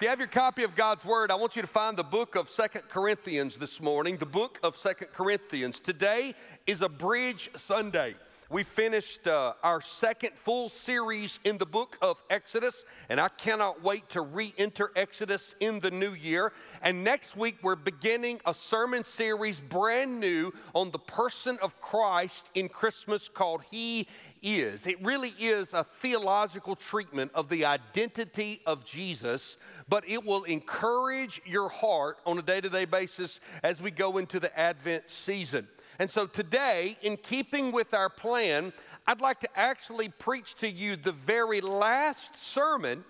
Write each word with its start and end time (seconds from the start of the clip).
If 0.00 0.04
you 0.04 0.08
have 0.08 0.18
your 0.18 0.28
copy 0.28 0.62
of 0.62 0.74
God's 0.74 1.04
Word, 1.04 1.30
I 1.30 1.34
want 1.34 1.56
you 1.56 1.60
to 1.60 1.68
find 1.68 1.94
the 1.94 2.02
book 2.02 2.34
of 2.34 2.48
Second 2.48 2.84
Corinthians 2.88 3.58
this 3.58 3.82
morning, 3.82 4.16
the 4.16 4.24
book 4.24 4.58
of 4.62 4.78
Second 4.78 5.08
Corinthians. 5.12 5.78
Today 5.78 6.34
is 6.66 6.80
a 6.80 6.88
Bridge 6.88 7.50
Sunday. 7.58 8.14
We 8.48 8.62
finished 8.62 9.26
uh, 9.26 9.52
our 9.62 9.82
second 9.82 10.32
full 10.36 10.70
series 10.70 11.38
in 11.44 11.58
the 11.58 11.66
book 11.66 11.98
of 12.00 12.20
Exodus, 12.30 12.82
and 13.10 13.20
I 13.20 13.28
cannot 13.28 13.82
wait 13.82 14.08
to 14.08 14.22
re 14.22 14.54
enter 14.56 14.90
Exodus 14.96 15.54
in 15.60 15.80
the 15.80 15.90
new 15.90 16.14
year. 16.14 16.54
And 16.80 17.04
next 17.04 17.36
week, 17.36 17.58
we're 17.62 17.76
beginning 17.76 18.40
a 18.46 18.54
sermon 18.54 19.04
series 19.04 19.60
brand 19.60 20.18
new 20.18 20.50
on 20.74 20.90
the 20.92 20.98
person 20.98 21.58
of 21.60 21.78
Christ 21.82 22.46
in 22.54 22.70
Christmas 22.70 23.28
called 23.28 23.60
He 23.70 24.08
is. 24.42 24.86
It 24.86 25.02
really 25.04 25.34
is 25.38 25.72
a 25.72 25.84
theological 25.84 26.76
treatment 26.76 27.30
of 27.34 27.48
the 27.48 27.64
identity 27.64 28.60
of 28.66 28.84
Jesus, 28.84 29.56
but 29.88 30.08
it 30.08 30.24
will 30.24 30.44
encourage 30.44 31.40
your 31.44 31.68
heart 31.68 32.18
on 32.26 32.38
a 32.38 32.42
day 32.42 32.60
to 32.60 32.68
day 32.68 32.84
basis 32.84 33.40
as 33.62 33.80
we 33.80 33.90
go 33.90 34.18
into 34.18 34.40
the 34.40 34.56
Advent 34.58 35.04
season. 35.08 35.66
And 35.98 36.10
so 36.10 36.26
today, 36.26 36.96
in 37.02 37.16
keeping 37.16 37.72
with 37.72 37.92
our 37.92 38.08
plan, 38.08 38.72
I'd 39.06 39.20
like 39.20 39.40
to 39.40 39.58
actually 39.58 40.08
preach 40.08 40.54
to 40.56 40.68
you 40.68 40.96
the 40.96 41.12
very 41.12 41.60
last 41.60 42.30
sermon 42.52 43.04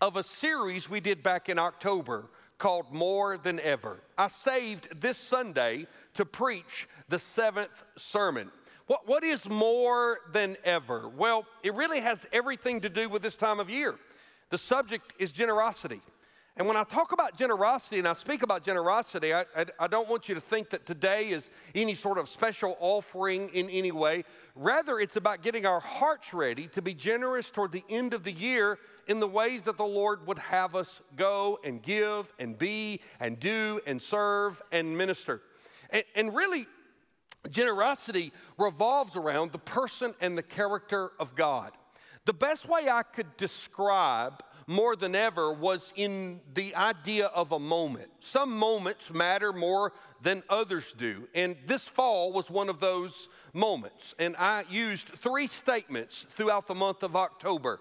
of 0.00 0.16
a 0.16 0.22
series 0.22 0.90
we 0.90 1.00
did 1.00 1.22
back 1.22 1.48
in 1.48 1.58
October 1.58 2.26
called 2.58 2.92
More 2.92 3.38
Than 3.38 3.60
Ever. 3.60 4.00
I 4.16 4.28
saved 4.28 5.00
this 5.00 5.18
Sunday 5.18 5.86
to 6.14 6.24
preach 6.24 6.88
the 7.08 7.18
seventh 7.18 7.82
sermon. 7.96 8.50
What, 8.86 9.08
what 9.08 9.24
is 9.24 9.46
more 9.48 10.18
than 10.32 10.56
ever? 10.64 11.08
Well, 11.08 11.46
it 11.62 11.74
really 11.74 12.00
has 12.00 12.26
everything 12.32 12.82
to 12.82 12.90
do 12.90 13.08
with 13.08 13.22
this 13.22 13.36
time 13.36 13.58
of 13.58 13.70
year. 13.70 13.94
The 14.50 14.58
subject 14.58 15.14
is 15.18 15.32
generosity. 15.32 16.02
And 16.56 16.68
when 16.68 16.76
I 16.76 16.84
talk 16.84 17.10
about 17.10 17.36
generosity 17.36 17.98
and 17.98 18.06
I 18.06 18.12
speak 18.12 18.44
about 18.44 18.62
generosity, 18.62 19.34
I, 19.34 19.40
I, 19.56 19.64
I, 19.80 19.86
don't 19.88 20.08
want 20.08 20.28
you 20.28 20.36
to 20.36 20.40
think 20.40 20.70
that 20.70 20.86
today 20.86 21.30
is 21.30 21.50
any 21.74 21.94
sort 21.94 22.16
of 22.16 22.28
special 22.28 22.76
offering 22.78 23.48
in 23.48 23.68
any 23.70 23.90
way. 23.90 24.22
Rather, 24.54 25.00
it's 25.00 25.16
about 25.16 25.42
getting 25.42 25.66
our 25.66 25.80
hearts 25.80 26.32
ready 26.32 26.68
to 26.68 26.82
be 26.82 26.94
generous 26.94 27.50
toward 27.50 27.72
the 27.72 27.82
end 27.88 28.14
of 28.14 28.22
the 28.22 28.30
year 28.30 28.78
in 29.08 29.18
the 29.18 29.26
ways 29.26 29.62
that 29.62 29.78
the 29.78 29.84
Lord 29.84 30.28
would 30.28 30.38
have 30.38 30.76
us 30.76 31.00
go 31.16 31.58
and 31.64 31.82
give 31.82 32.32
and 32.38 32.56
be 32.56 33.00
and 33.18 33.40
do 33.40 33.80
and 33.84 34.00
serve 34.00 34.62
and 34.70 34.96
minister. 34.96 35.42
And, 35.90 36.04
and 36.14 36.36
really, 36.36 36.68
Generosity 37.50 38.32
revolves 38.58 39.16
around 39.16 39.52
the 39.52 39.58
person 39.58 40.14
and 40.20 40.36
the 40.36 40.42
character 40.42 41.12
of 41.18 41.34
God. 41.34 41.72
The 42.24 42.32
best 42.32 42.66
way 42.68 42.88
I 42.88 43.02
could 43.02 43.36
describe 43.36 44.42
more 44.66 44.96
than 44.96 45.14
ever 45.14 45.52
was 45.52 45.92
in 45.94 46.40
the 46.54 46.74
idea 46.74 47.26
of 47.26 47.52
a 47.52 47.58
moment. 47.58 48.08
Some 48.20 48.56
moments 48.56 49.12
matter 49.12 49.52
more 49.52 49.92
than 50.22 50.42
others 50.48 50.94
do. 50.96 51.28
And 51.34 51.56
this 51.66 51.86
fall 51.86 52.32
was 52.32 52.48
one 52.48 52.70
of 52.70 52.80
those 52.80 53.28
moments. 53.52 54.14
And 54.18 54.36
I 54.36 54.64
used 54.70 55.08
three 55.22 55.46
statements 55.46 56.26
throughout 56.34 56.66
the 56.66 56.74
month 56.74 57.02
of 57.02 57.14
October. 57.14 57.80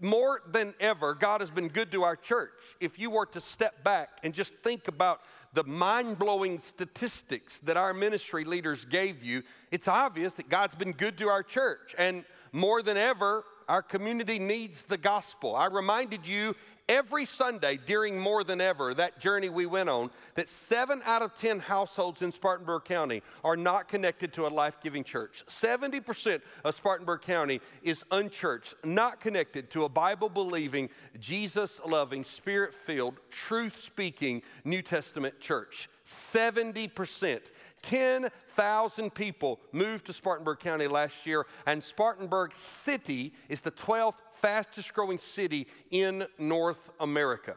More 0.00 0.42
than 0.50 0.74
ever, 0.80 1.14
God 1.14 1.40
has 1.40 1.50
been 1.50 1.68
good 1.68 1.92
to 1.92 2.02
our 2.02 2.16
church. 2.16 2.50
If 2.80 2.98
you 2.98 3.10
were 3.10 3.26
to 3.26 3.40
step 3.40 3.84
back 3.84 4.08
and 4.24 4.34
just 4.34 4.52
think 4.56 4.88
about 4.88 5.20
the 5.54 5.64
mind 5.64 6.18
blowing 6.18 6.58
statistics 6.58 7.60
that 7.60 7.76
our 7.76 7.94
ministry 7.94 8.44
leaders 8.44 8.84
gave 8.84 9.22
you, 9.22 9.42
it's 9.70 9.88
obvious 9.88 10.32
that 10.34 10.48
God's 10.48 10.74
been 10.74 10.92
good 10.92 11.16
to 11.18 11.28
our 11.28 11.42
church. 11.42 11.94
And 11.96 12.24
more 12.52 12.82
than 12.82 12.96
ever, 12.96 13.44
our 13.68 13.82
community 13.82 14.38
needs 14.38 14.84
the 14.84 14.98
gospel. 14.98 15.56
I 15.56 15.66
reminded 15.66 16.26
you 16.26 16.54
every 16.88 17.24
Sunday 17.24 17.78
during 17.86 18.18
More 18.18 18.44
Than 18.44 18.60
Ever, 18.60 18.94
that 18.94 19.20
journey 19.20 19.48
we 19.48 19.66
went 19.66 19.88
on, 19.88 20.10
that 20.34 20.48
seven 20.48 21.00
out 21.04 21.22
of 21.22 21.34
10 21.38 21.60
households 21.60 22.22
in 22.22 22.32
Spartanburg 22.32 22.84
County 22.84 23.22
are 23.42 23.56
not 23.56 23.88
connected 23.88 24.32
to 24.34 24.46
a 24.46 24.48
life 24.48 24.76
giving 24.82 25.04
church. 25.04 25.44
70% 25.48 26.40
of 26.64 26.76
Spartanburg 26.76 27.22
County 27.22 27.60
is 27.82 28.02
unchurched, 28.10 28.74
not 28.84 29.20
connected 29.20 29.70
to 29.70 29.84
a 29.84 29.88
Bible 29.88 30.28
believing, 30.28 30.90
Jesus 31.18 31.80
loving, 31.86 32.24
spirit 32.24 32.74
filled, 32.86 33.14
truth 33.30 33.82
speaking 33.82 34.42
New 34.64 34.82
Testament 34.82 35.40
church. 35.40 35.88
70%. 36.06 37.40
10,000 37.84 39.14
people 39.14 39.60
moved 39.72 40.06
to 40.06 40.12
Spartanburg 40.12 40.58
County 40.58 40.86
last 40.86 41.14
year, 41.24 41.46
and 41.66 41.82
Spartanburg 41.82 42.52
City 42.58 43.32
is 43.48 43.60
the 43.60 43.70
12th 43.70 44.16
fastest 44.40 44.92
growing 44.92 45.18
city 45.18 45.66
in 45.90 46.26
North 46.38 46.90
America. 47.00 47.56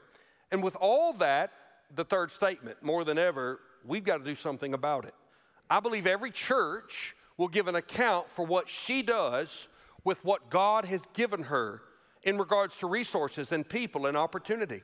And 0.51 0.63
with 0.63 0.75
all 0.79 1.13
that, 1.13 1.51
the 1.95 2.05
third 2.05 2.31
statement, 2.31 2.81
more 2.81 3.03
than 3.03 3.17
ever, 3.17 3.59
we've 3.85 4.03
got 4.03 4.17
to 4.17 4.23
do 4.23 4.35
something 4.35 4.73
about 4.73 5.05
it. 5.05 5.13
I 5.69 5.79
believe 5.79 6.07
every 6.07 6.31
church 6.31 7.15
will 7.37 7.47
give 7.47 7.67
an 7.67 7.75
account 7.75 8.27
for 8.35 8.45
what 8.45 8.69
she 8.69 9.01
does 9.01 9.67
with 10.03 10.23
what 10.23 10.49
God 10.49 10.85
has 10.85 11.01
given 11.13 11.43
her 11.43 11.81
in 12.23 12.37
regards 12.37 12.75
to 12.77 12.87
resources 12.87 13.51
and 13.51 13.67
people 13.67 14.05
and 14.05 14.17
opportunity. 14.17 14.81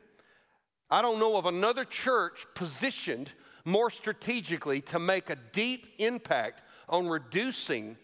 I 0.90 1.02
don't 1.02 1.20
know 1.20 1.38
of 1.38 1.46
another 1.46 1.86
church 1.86 2.46
positioned 2.54 3.32
more 3.66 3.90
strategically 3.90 4.82
to 4.82 5.00
make 5.00 5.30
a 5.30 5.38
deep 5.52 5.88
impact 5.98 6.62
on 6.90 7.08
reducing 7.08 7.98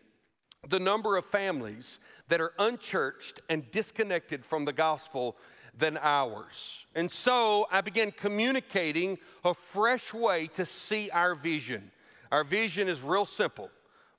the 0.68 0.80
number 0.80 1.18
of 1.18 1.26
families 1.26 2.00
that 2.28 2.42
are 2.42 2.54
unchurched 2.60 3.42
and 3.50 3.70
disconnected 3.72 4.46
from 4.46 4.66
the 4.66 4.74
gospel 4.74 5.38
than 5.78 5.98
ours. 6.02 6.86
And 6.96 7.12
so 7.12 7.68
I 7.72 7.82
began 7.82 8.12
communicating 8.12 9.18
a 9.44 9.54
fresh 9.54 10.14
way 10.14 10.48
to 10.56 10.66
see 10.66 11.10
our 11.12 11.36
vision. 11.36 11.92
Our 12.32 12.44
vision 12.44 12.88
is 12.88 13.02
real 13.02 13.26
simple. 13.26 13.70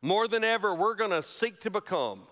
More 0.02 0.26
than 0.26 0.44
ever, 0.44 0.74
we're 0.74 0.94
going 0.94 1.10
to 1.10 1.22
seek 1.22 1.60
to 1.60 1.70
become 1.70 2.22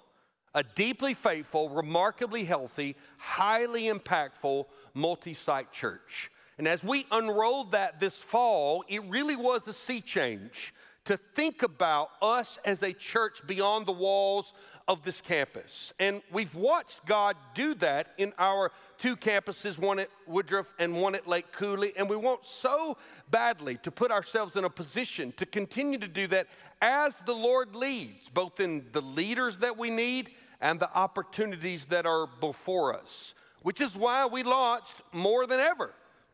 a 0.54 0.62
deeply 0.62 1.14
faithful, 1.14 1.68
remarkably 1.68 2.44
healthy, 2.44 2.96
highly 3.18 3.84
impactful 3.84 4.64
multi 4.94 5.34
site 5.34 5.70
church. 5.72 6.30
And 6.58 6.66
as 6.66 6.82
we 6.82 7.06
unrolled 7.10 7.72
that 7.72 8.00
this 8.00 8.14
fall, 8.14 8.84
it 8.88 9.02
really 9.04 9.36
was 9.36 9.66
a 9.68 9.72
sea 9.72 10.00
change 10.00 10.74
to 11.04 11.16
think 11.16 11.62
about 11.62 12.10
us 12.20 12.58
as 12.64 12.82
a 12.82 12.92
church 12.92 13.40
beyond 13.46 13.86
the 13.86 13.92
walls 13.92 14.52
of 14.88 15.04
this 15.04 15.20
campus. 15.20 15.92
And 15.98 16.20
we've 16.32 16.54
watched 16.54 17.04
God 17.06 17.36
do 17.54 17.74
that 17.76 18.08
in 18.18 18.32
our 18.38 18.72
two 18.98 19.16
campuses, 19.16 19.78
one 19.78 20.00
at 20.00 20.10
Woodruff 20.26 20.66
and 20.78 21.00
one 21.00 21.14
at 21.14 21.26
Lake 21.26 21.52
Cooley. 21.52 21.92
And 21.96 22.10
we 22.10 22.16
want 22.16 22.44
so 22.44 22.98
badly 23.30 23.78
to 23.84 23.90
put 23.90 24.10
ourselves 24.10 24.56
in 24.56 24.64
a 24.64 24.70
position 24.70 25.32
to 25.36 25.46
continue 25.46 25.98
to 25.98 26.08
do 26.08 26.26
that 26.26 26.48
as 26.82 27.14
the 27.24 27.34
Lord 27.34 27.76
leads, 27.76 28.28
both 28.28 28.60
in 28.60 28.84
the 28.92 29.02
leaders 29.02 29.58
that 29.58 29.78
we 29.78 29.90
need 29.90 30.30
and 30.60 30.80
the 30.80 30.92
opportunities 30.92 31.82
that 31.90 32.04
are 32.04 32.26
before 32.40 32.94
us, 32.94 33.34
which 33.62 33.80
is 33.80 33.94
why 33.94 34.26
we 34.26 34.42
launched 34.42 34.94
more 35.12 35.46
than 35.46 35.60
ever 35.60 35.92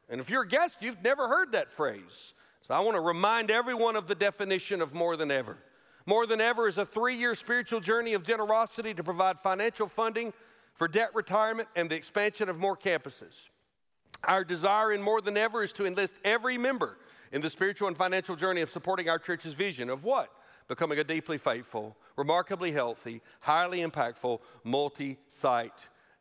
and 0.08 0.20
if 0.20 0.28
you're 0.30 0.42
a 0.42 0.48
guest, 0.48 0.76
you've 0.80 1.02
never 1.02 1.28
heard 1.28 1.52
that 1.52 1.72
phrase. 1.72 2.34
So 2.62 2.74
I 2.74 2.80
want 2.80 2.96
to 2.96 3.00
remind 3.00 3.50
everyone 3.50 3.96
of 3.96 4.06
the 4.06 4.14
definition 4.14 4.80
of 4.80 4.94
more 4.94 5.16
than 5.16 5.30
ever. 5.30 5.58
More 6.06 6.26
than 6.26 6.40
ever 6.40 6.68
is 6.68 6.78
a 6.78 6.84
three 6.84 7.16
year 7.16 7.34
spiritual 7.34 7.80
journey 7.80 8.14
of 8.14 8.22
generosity 8.22 8.94
to 8.94 9.02
provide 9.02 9.40
financial 9.40 9.88
funding 9.88 10.32
for 10.74 10.88
debt 10.88 11.10
retirement 11.14 11.68
and 11.76 11.90
the 11.90 11.94
expansion 11.94 12.48
of 12.48 12.58
more 12.58 12.76
campuses. 12.76 13.34
Our 14.24 14.44
desire 14.44 14.92
in 14.92 15.02
more 15.02 15.20
than 15.20 15.36
ever 15.36 15.62
is 15.62 15.72
to 15.72 15.86
enlist 15.86 16.14
every 16.24 16.58
member 16.58 16.98
in 17.32 17.40
the 17.40 17.50
spiritual 17.50 17.88
and 17.88 17.96
financial 17.96 18.36
journey 18.36 18.60
of 18.60 18.70
supporting 18.70 19.08
our 19.08 19.18
church's 19.18 19.54
vision 19.54 19.90
of 19.90 20.04
what? 20.04 20.30
Becoming 20.68 20.98
a 20.98 21.04
deeply 21.04 21.36
faithful, 21.36 21.96
remarkably 22.16 22.72
healthy, 22.72 23.20
highly 23.40 23.80
impactful, 23.80 24.40
multi 24.62 25.18
site 25.28 25.72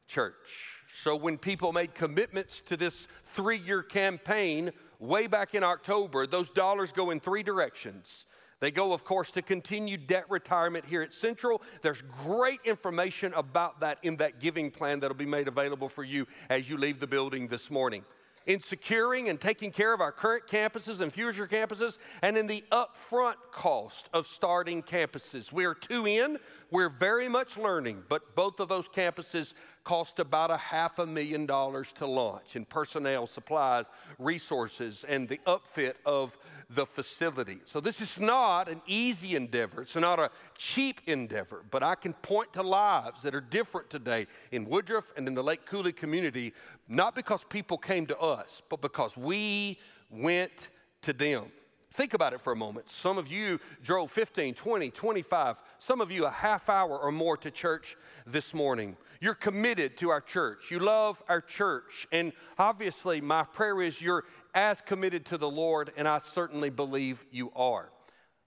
church. 0.07 0.72
So 1.01 1.15
when 1.15 1.37
people 1.37 1.73
made 1.73 1.95
commitments 1.95 2.61
to 2.67 2.77
this 2.77 3.07
three 3.33 3.57
year 3.57 3.81
campaign 3.81 4.71
way 4.99 5.27
back 5.27 5.55
in 5.55 5.63
October, 5.63 6.27
those 6.27 6.49
dollars 6.49 6.89
go 6.93 7.11
in 7.11 7.19
three 7.19 7.43
directions. 7.43 8.25
They 8.59 8.71
go, 8.71 8.93
of 8.93 9.03
course, 9.03 9.29
to 9.31 9.41
continued 9.41 10.07
debt 10.07 10.23
retirement 10.29 10.85
here 10.85 11.01
at 11.01 11.11
Central. 11.11 11.61
There's 11.81 12.01
great 12.23 12.61
information 12.63 13.33
about 13.33 13.81
that 13.81 13.97
in 14.03 14.15
that 14.17 14.39
giving 14.39 14.71
plan 14.71 15.01
that'll 15.01 15.17
be 15.17 15.25
made 15.25 15.49
available 15.49 15.89
for 15.89 16.03
you 16.05 16.25
as 16.49 16.69
you 16.69 16.77
leave 16.77 17.01
the 17.01 17.07
building 17.07 17.49
this 17.49 17.69
morning. 17.69 18.05
In 18.45 18.61
securing 18.61 19.29
and 19.29 19.39
taking 19.39 19.71
care 19.71 19.93
of 19.93 20.01
our 20.01 20.11
current 20.11 20.43
campuses 20.51 20.99
and 20.99 21.13
future 21.13 21.47
campuses, 21.47 21.97
and 22.21 22.37
in 22.37 22.45
the 22.45 22.63
upfront 22.71 23.35
cost 23.53 24.09
of 24.13 24.27
starting 24.27 24.83
campuses. 24.83 25.53
We 25.53 25.65
are 25.65 25.73
two 25.73 26.05
in, 26.05 26.37
We're 26.69 26.89
very 26.89 27.29
much 27.29 27.55
learning, 27.55 28.03
but 28.09 28.35
both 28.35 28.59
of 28.59 28.67
those 28.67 28.89
campuses 28.89 29.53
cost 29.83 30.19
about 30.19 30.51
a 30.51 30.57
half 30.57 30.99
a 30.99 31.05
million 31.05 31.45
dollars 31.45 31.87
to 31.99 32.05
launch 32.05 32.55
in 32.55 32.65
personnel, 32.65 33.27
supplies, 33.27 33.85
resources, 34.19 35.05
and 35.07 35.29
the 35.29 35.39
upfit 35.45 35.93
of 36.05 36.37
the 36.75 36.85
facility. 36.85 37.59
So 37.65 37.79
this 37.79 38.01
is 38.01 38.19
not 38.19 38.69
an 38.69 38.81
easy 38.87 39.35
endeavor. 39.35 39.81
It's 39.81 39.95
not 39.95 40.19
a 40.19 40.29
cheap 40.57 41.01
endeavor, 41.07 41.63
but 41.71 41.83
I 41.83 41.95
can 41.95 42.13
point 42.13 42.53
to 42.53 42.63
lives 42.63 43.21
that 43.23 43.35
are 43.35 43.41
different 43.41 43.89
today 43.89 44.27
in 44.51 44.65
Woodruff 44.65 45.05
and 45.17 45.27
in 45.27 45.33
the 45.33 45.43
Lake 45.43 45.65
Cooley 45.65 45.93
community, 45.93 46.53
not 46.87 47.15
because 47.15 47.43
people 47.49 47.77
came 47.77 48.05
to 48.07 48.17
us, 48.17 48.61
but 48.69 48.81
because 48.81 49.15
we 49.17 49.79
went 50.09 50.69
to 51.03 51.13
them. 51.13 51.51
Think 51.93 52.15
about 52.15 52.33
it 52.33 52.41
for 52.41 52.53
a 52.53 52.55
moment. 52.55 52.89
Some 52.89 53.19
of 53.19 53.27
you 53.31 53.59
drove 53.83 54.11
15, 54.11 54.55
20, 54.55 54.89
25, 54.89 55.57
some 55.77 56.01
of 56.01 56.11
you 56.11 56.25
a 56.25 56.31
half 56.31 56.67
hour 56.67 56.97
or 56.97 57.11
more 57.11 57.37
to 57.37 57.51
church 57.51 57.95
this 58.25 58.53
morning. 58.53 58.97
You're 59.23 59.35
committed 59.35 59.97
to 59.99 60.09
our 60.09 60.19
church. 60.19 60.65
You 60.69 60.79
love 60.79 61.23
our 61.29 61.39
church. 61.39 62.07
And 62.11 62.33
obviously, 62.57 63.21
my 63.21 63.43
prayer 63.43 63.81
is 63.81 64.01
you're 64.01 64.25
as 64.53 64.81
committed 64.81 65.25
to 65.27 65.37
the 65.37 65.49
Lord, 65.49 65.93
and 65.95 66.09
I 66.09 66.19
certainly 66.33 66.69
believe 66.69 67.23
you 67.31 67.49
are. 67.55 67.89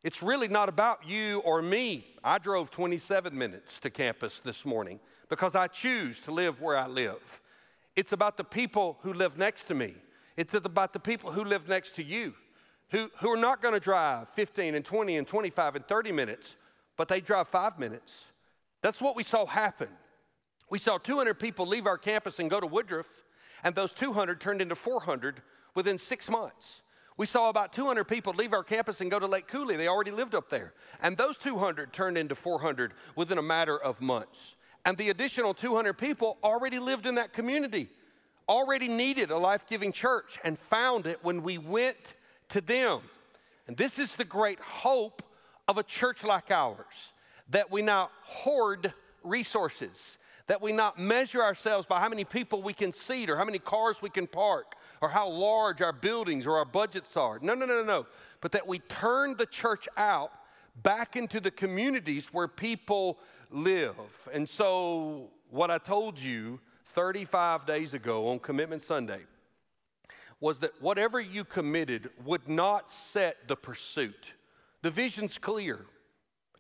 It's 0.05 0.23
really 0.23 0.49
not 0.49 0.69
about 0.69 1.09
you 1.09 1.39
or 1.47 1.63
me. 1.63 2.05
I 2.23 2.37
drove 2.37 2.71
27 2.71 3.37
minutes 3.37 3.81
to 3.81 3.89
campus 3.89 4.41
this 4.45 4.67
morning 4.67 5.01
because 5.31 5.55
I 5.55 5.67
choose 5.67 6.21
to 6.27 6.31
live 6.31 6.61
where 6.61 6.77
I 6.77 6.89
live. 6.89 7.41
It's 7.97 8.13
about 8.13 8.37
the 8.37 8.45
people 8.45 8.99
who 9.01 9.15
live 9.15 9.39
next 9.39 9.69
to 9.69 9.75
me. 9.75 9.95
It's 10.37 10.53
about 10.53 10.93
the 10.93 11.01
people 11.01 11.33
who 11.33 11.45
live 11.45 11.69
next 11.69 11.97
to 11.97 12.05
you 12.05 12.35
who, 12.91 13.11
who 13.21 13.31
are 13.31 13.37
not 13.37 13.63
going 13.63 13.75
to 13.75 13.81
drive 13.81 14.29
15 14.35 14.75
and 14.75 14.85
20 14.85 15.17
and 15.17 15.27
25 15.27 15.77
and 15.77 15.89
30 15.89 16.13
minutes, 16.13 16.57
but 16.99 17.09
they 17.09 17.21
drive 17.21 17.49
five 17.49 17.79
minutes. 17.79 18.13
That's 18.83 19.01
what 19.01 19.17
we 19.17 19.25
saw 19.25 19.47
happen. 19.47 19.89
We 20.69 20.79
saw 20.79 20.99
200 20.99 21.35
people 21.35 21.67
leave 21.67 21.87
our 21.87 21.99
campus 21.99 22.39
and 22.39 22.51
go 22.51 22.61
to 22.61 22.67
Woodruff, 22.67 23.07
and 23.63 23.75
those 23.75 23.93
200 23.93 24.41
turned 24.41 24.61
into 24.61 24.75
400 24.75 25.43
within 25.75 25.99
six 25.99 26.29
months. 26.29 26.83
We 27.17 27.27
saw 27.27 27.49
about 27.49 27.73
200 27.73 28.05
people 28.05 28.35
leave 28.35 28.53
our 28.53 28.63
campus 28.63 29.01
and 29.01 29.11
go 29.11 29.19
to 29.19 29.27
Lake 29.27 29.49
Cooley. 29.49 29.77
They 29.77 29.89
already 29.89 30.11
lived 30.11 30.35
up 30.35 30.51
there. 30.51 30.75
And 31.01 31.17
those 31.17 31.39
200 31.39 31.93
turned 31.93 32.19
into 32.19 32.35
400 32.35 32.93
within 33.15 33.39
a 33.39 33.43
matter 33.43 33.79
of 33.79 34.01
months. 34.01 34.55
And 34.85 34.99
the 34.99 35.11
additional 35.11 35.55
200 35.55 35.95
people 35.95 36.37
already 36.45 36.79
lived 36.79 37.07
in 37.07 37.15
that 37.15 37.33
community, 37.33 37.89
already 38.49 38.87
needed 38.87 39.31
a 39.31 39.39
life 39.39 39.65
giving 39.69 39.93
church, 39.93 40.39
and 40.45 40.59
found 40.59 41.07
it 41.07 41.25
when 41.25 41.43
we 41.43 41.59
went 41.59 42.15
to 42.51 42.61
them. 42.61 43.01
And 43.67 43.77
this 43.77 43.99
is 43.99 44.15
the 44.15 44.25
great 44.25 44.61
hope 44.61 45.23
of 45.67 45.79
a 45.79 45.83
church 45.83 46.23
like 46.23 46.51
ours 46.51 47.13
that 47.51 47.71
we 47.71 47.83
now 47.83 48.11
hoard 48.23 48.93
resources, 49.25 50.19
that 50.47 50.63
we 50.63 50.73
not 50.73 50.99
measure 50.99 51.43
ourselves 51.43 51.87
by 51.87 51.99
how 52.01 52.09
many 52.09 52.25
people 52.25 52.63
we 52.63 52.73
can 52.73 52.93
seat 52.93 53.29
or 53.29 53.37
how 53.37 53.45
many 53.45 53.59
cars 53.59 54.01
we 54.01 54.11
can 54.11 54.27
park 54.27 54.75
or 55.01 55.09
how 55.09 55.29
large 55.29 55.83
our 55.83 55.93
buildings 55.93 56.47
or 56.47 56.57
our 56.57 56.65
budgets 56.65 57.17
are. 57.17 57.39
No, 57.41 57.55
no, 57.55 57.67
no, 57.67 57.75
no, 57.75 57.85
no. 57.85 58.07
But 58.41 58.53
that 58.53 58.67
we 58.67 58.79
turn 58.79 59.37
the 59.37 59.47
church 59.47 59.89
out 59.97 60.33
back 60.83 61.17
into 61.17 61.41
the 61.41 61.51
communities 61.51 62.29
where 62.33 62.49
people 62.49 63.19
live. 63.51 63.97
And 64.33 64.49
so, 64.49 65.31
what 65.51 65.71
I 65.71 65.79
told 65.79 66.19
you 66.19 66.61
35 66.95 67.67
days 67.67 67.95
ago 67.95 68.29
on 68.29 68.39
Commitment 68.39 68.83
Sunday 68.83 69.21
was 70.41 70.59
that 70.61 70.71
whatever 70.81 71.21
you 71.21 71.45
committed 71.45 72.11
would 72.25 72.49
not 72.49 72.91
set 72.91 73.49
the 73.49 73.57
pursuit. 73.57 74.33
The 74.83 74.91
vision's 74.91 75.39
clear. 75.39 75.87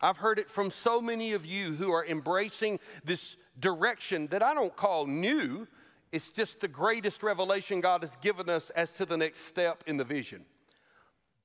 I've 0.00 0.18
heard 0.18 0.38
it 0.38 0.50
from 0.50 0.70
so 0.70 1.00
many 1.00 1.32
of 1.32 1.46
you 1.46 1.72
who 1.72 1.90
are 1.90 2.04
embracing 2.04 2.78
this 3.04 3.36
direction 3.58 4.26
that 4.28 4.42
I 4.42 4.54
don't 4.54 4.74
call 4.76 5.06
new. 5.06 5.66
It's 6.12 6.30
just 6.30 6.60
the 6.60 6.68
greatest 6.68 7.22
revelation 7.22 7.80
God 7.80 8.02
has 8.02 8.16
given 8.22 8.48
us 8.48 8.70
as 8.70 8.90
to 8.92 9.06
the 9.06 9.16
next 9.16 9.46
step 9.46 9.84
in 9.86 9.96
the 9.96 10.04
vision. 10.04 10.44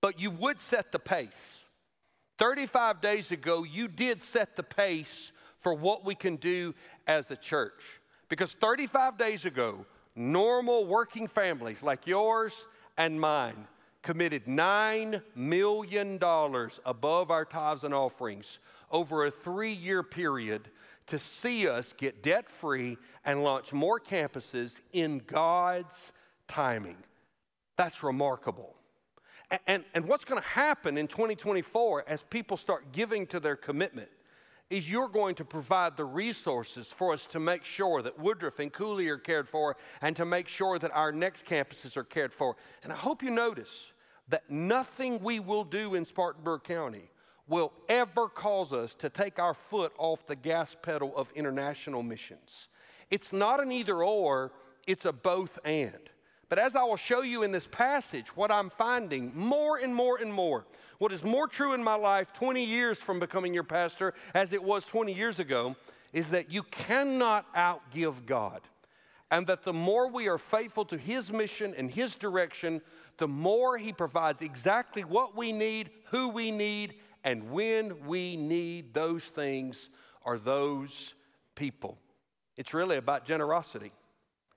But 0.02 0.20
you 0.20 0.32
would 0.32 0.60
set 0.60 0.92
the 0.92 1.00
pace. 1.00 1.30
35 2.38 3.02
days 3.02 3.32
ago, 3.32 3.64
you 3.64 3.88
did 3.88 4.22
set 4.22 4.56
the 4.56 4.64
pace 4.64 5.32
for 5.60 5.74
what 5.74 6.04
we 6.04 6.16
can 6.16 6.36
do 6.38 6.74
as 7.08 7.30
a 7.30 7.36
church. 7.36 7.82
Because 8.30 8.54
35 8.54 9.18
days 9.18 9.46
ago, 9.46 9.86
normal 10.16 10.86
working 10.86 11.28
families 11.28 11.84
like 11.84 12.08
yours 12.08 12.54
and 12.98 13.20
mine 13.20 13.68
committed 14.02 14.46
$9 14.46 15.22
million 15.36 16.20
above 16.86 17.32
our 17.32 17.46
tithes 17.46 17.84
and 17.84 17.94
offerings 17.94 18.60
over 18.92 19.26
a 19.26 19.32
three 19.32 19.72
year 19.72 20.04
period 20.04 20.70
to 21.08 21.20
see 21.20 21.68
us 21.68 21.94
get 21.98 22.24
debt 22.24 22.50
free 22.50 22.98
and 23.26 23.44
launch 23.44 23.74
more 23.74 24.00
campuses 24.00 24.80
in 24.94 25.22
God's 25.28 26.12
timing. 26.48 26.98
That's 27.78 28.04
remarkable. 28.04 28.76
And, 29.50 29.60
and, 29.68 29.84
and 29.94 30.06
what's 30.06 30.26
going 30.26 30.42
to 30.42 30.48
happen 30.48 30.98
in 30.98 31.08
2024 31.08 32.06
as 32.08 32.22
people 32.30 32.58
start 32.58 32.92
giving 32.92 33.28
to 33.28 33.40
their 33.40 33.56
commitment 33.56 34.10
is 34.70 34.90
you're 34.90 35.10
going 35.10 35.36
to 35.36 35.44
provide 35.44 35.98
the 35.98 36.06
resources 36.06 36.88
for 36.88 37.14
us 37.14 37.28
to 37.28 37.40
make 37.40 37.66
sure 37.66 38.02
that 38.02 38.18
Woodruff 38.18 38.60
and 38.60 38.72
Cooley 38.72 39.10
are 39.10 39.18
cared 39.18 39.50
for 39.50 39.76
and 40.02 40.16
to 40.16 40.24
make 40.24 40.48
sure 40.48 40.80
that 40.80 40.92
our 40.92 41.12
next 41.12 41.46
campuses 41.46 41.98
are 41.98 42.06
cared 42.06 42.34
for. 42.34 42.56
And 42.84 42.94
I 42.94 42.96
hope 42.96 43.22
you 43.22 43.32
notice 43.32 43.91
that 44.30 44.50
nothing 44.50 45.22
we 45.22 45.40
will 45.40 45.64
do 45.64 45.96
in 45.96 46.06
Spartanburg 46.06 46.64
County 46.64 47.10
will 47.48 47.74
ever 47.90 48.30
cause 48.30 48.72
us 48.72 48.94
to 48.96 49.10
take 49.10 49.40
our 49.40 49.54
foot 49.54 49.92
off 49.98 50.26
the 50.26 50.36
gas 50.36 50.76
pedal 50.82 51.14
of 51.16 51.32
international 51.36 52.02
missions. 52.02 52.70
It's 53.10 53.34
not 53.34 53.62
an 53.62 53.72
either 53.72 54.04
or, 54.04 54.54
it's 54.88 55.06
a 55.06 55.12
both 55.12 55.60
and. 55.66 56.10
But 56.48 56.60
as 56.60 56.76
I 56.76 56.84
will 56.84 56.98
show 56.98 57.22
you 57.22 57.44
in 57.44 57.52
this 57.52 57.68
passage, 57.70 58.36
what 58.36 58.52
I'm 58.52 58.70
finding 58.70 59.32
more 59.34 59.78
and 59.78 59.96
more 59.96 60.18
and 60.18 60.34
more, 60.34 60.66
what 60.98 61.14
is 61.14 61.24
more 61.24 61.48
true 61.48 61.74
in 61.74 61.84
my 61.84 61.96
life 61.96 62.34
20 62.34 62.64
years 62.64 62.98
from 62.98 63.20
becoming 63.20 63.54
your 63.54 63.64
pastor 63.64 64.14
as 64.34 64.52
it 64.54 64.62
was 64.62 64.84
20 64.84 65.14
years 65.14 65.40
ago, 65.40 65.76
is 66.14 66.28
that 66.28 66.52
you 66.52 66.64
cannot 66.64 67.54
outgive 67.56 68.26
God. 68.26 68.62
And 69.32 69.48
that 69.48 69.64
the 69.64 69.72
more 69.72 70.10
we 70.10 70.28
are 70.28 70.38
faithful 70.38 70.84
to 70.86 70.98
His 70.98 71.32
mission 71.32 71.74
and 71.78 71.90
His 71.90 72.16
direction, 72.18 72.82
the 73.18 73.28
more 73.28 73.78
He 73.78 73.94
provides 73.94 74.42
exactly 74.42 75.04
what 75.04 75.36
we 75.36 75.52
need, 75.52 75.90
who 76.06 76.30
we 76.30 76.52
need, 76.52 76.96
and 77.24 77.52
when 77.52 78.06
we 78.06 78.36
need 78.36 78.94
those 78.94 79.24
things 79.24 79.90
or 80.24 80.38
those 80.38 81.14
people. 81.56 81.98
It's 82.58 82.74
really 82.74 82.98
about 82.98 83.26
generosity. 83.26 83.92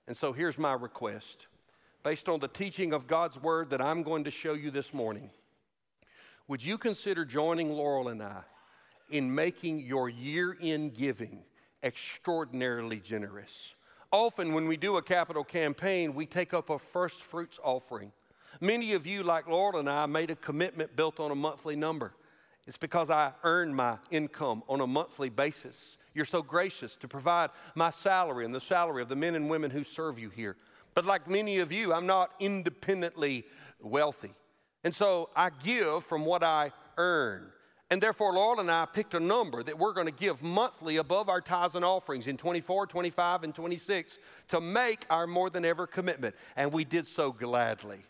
And 0.07 0.15
so 0.15 0.33
here's 0.33 0.57
my 0.57 0.73
request 0.73 1.47
based 2.03 2.29
on 2.29 2.39
the 2.39 2.47
teaching 2.47 2.93
of 2.93 3.07
God's 3.07 3.35
word 3.41 3.71
that 3.71 3.81
I'm 3.81 4.03
going 4.03 4.25
to 4.25 4.31
show 4.31 4.53
you 4.53 4.69
this 4.69 4.93
morning. 4.93 5.31
Would 6.47 6.63
you 6.63 6.77
consider 6.77 7.25
joining 7.25 7.71
Laurel 7.71 8.09
and 8.09 8.21
I 8.21 8.41
in 9.09 9.33
making 9.33 9.79
your 9.79 10.07
year 10.07 10.55
end 10.61 10.93
giving 10.93 11.43
extraordinarily 11.81 12.99
generous? 12.99 13.49
Often, 14.11 14.53
when 14.53 14.67
we 14.67 14.77
do 14.77 14.97
a 14.97 15.01
capital 15.01 15.43
campaign, 15.43 16.13
we 16.13 16.27
take 16.27 16.53
up 16.53 16.69
a 16.69 16.77
first 16.77 17.23
fruits 17.23 17.59
offering. 17.63 18.11
Many 18.61 18.93
of 18.93 19.05
you, 19.05 19.23
like 19.23 19.47
Laurel 19.47 19.79
and 19.79 19.89
I, 19.89 20.05
made 20.05 20.31
a 20.31 20.35
commitment 20.35 20.95
built 20.95 21.19
on 21.19 21.31
a 21.31 21.35
monthly 21.35 21.75
number. 21.75 22.13
It's 22.67 22.77
because 22.77 23.09
I 23.09 23.31
earn 23.43 23.73
my 23.73 23.97
income 24.11 24.63
on 24.67 24.81
a 24.81 24.87
monthly 24.87 25.29
basis. 25.29 25.97
You're 26.13 26.25
so 26.25 26.41
gracious 26.41 26.95
to 26.97 27.07
provide 27.07 27.49
my 27.75 27.91
salary 28.01 28.45
and 28.45 28.55
the 28.55 28.61
salary 28.61 29.01
of 29.01 29.09
the 29.09 29.15
men 29.15 29.35
and 29.35 29.49
women 29.49 29.69
who 29.69 29.83
serve 29.83 30.17
you 30.17 30.29
here. 30.29 30.55
But 30.93 31.05
like 31.05 31.29
many 31.29 31.59
of 31.59 31.71
you, 31.71 31.93
I'm 31.93 32.07
not 32.07 32.31
independently 32.39 33.45
wealthy. 33.81 34.33
And 34.83 34.95
so 34.95 35.29
I 35.35 35.49
give 35.49 36.05
from 36.05 36.25
what 36.25 36.43
I 36.43 36.71
earn. 36.97 37.51
And 37.91 38.01
therefore, 38.01 38.33
Laurel 38.33 38.61
and 38.61 38.71
I 38.71 38.85
picked 38.85 39.13
a 39.13 39.19
number 39.19 39.61
that 39.61 39.77
we're 39.77 39.93
going 39.93 40.07
to 40.07 40.11
give 40.11 40.41
monthly 40.41 40.97
above 40.97 41.29
our 41.29 41.41
tithes 41.41 41.75
and 41.75 41.85
offerings 41.85 42.25
in 42.27 42.35
24, 42.35 42.87
25, 42.87 43.43
and 43.43 43.53
26 43.53 44.17
to 44.49 44.61
make 44.61 45.05
our 45.09 45.27
more 45.27 45.51
than 45.51 45.65
ever 45.65 45.85
commitment. 45.85 46.33
And 46.55 46.71
we 46.71 46.83
did 46.83 47.05
so 47.05 47.31
gladly. 47.31 48.03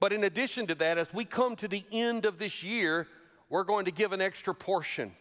But 0.00 0.12
in 0.14 0.24
addition 0.24 0.66
to 0.68 0.74
that, 0.76 0.98
as 0.98 1.12
we 1.12 1.24
come 1.24 1.56
to 1.56 1.68
the 1.68 1.84
end 1.92 2.24
of 2.24 2.38
this 2.38 2.62
year, 2.62 3.06
we're 3.50 3.64
going 3.64 3.84
to 3.84 3.90
give 3.90 4.12
an 4.12 4.20
extra 4.20 4.54
portion 4.54 5.12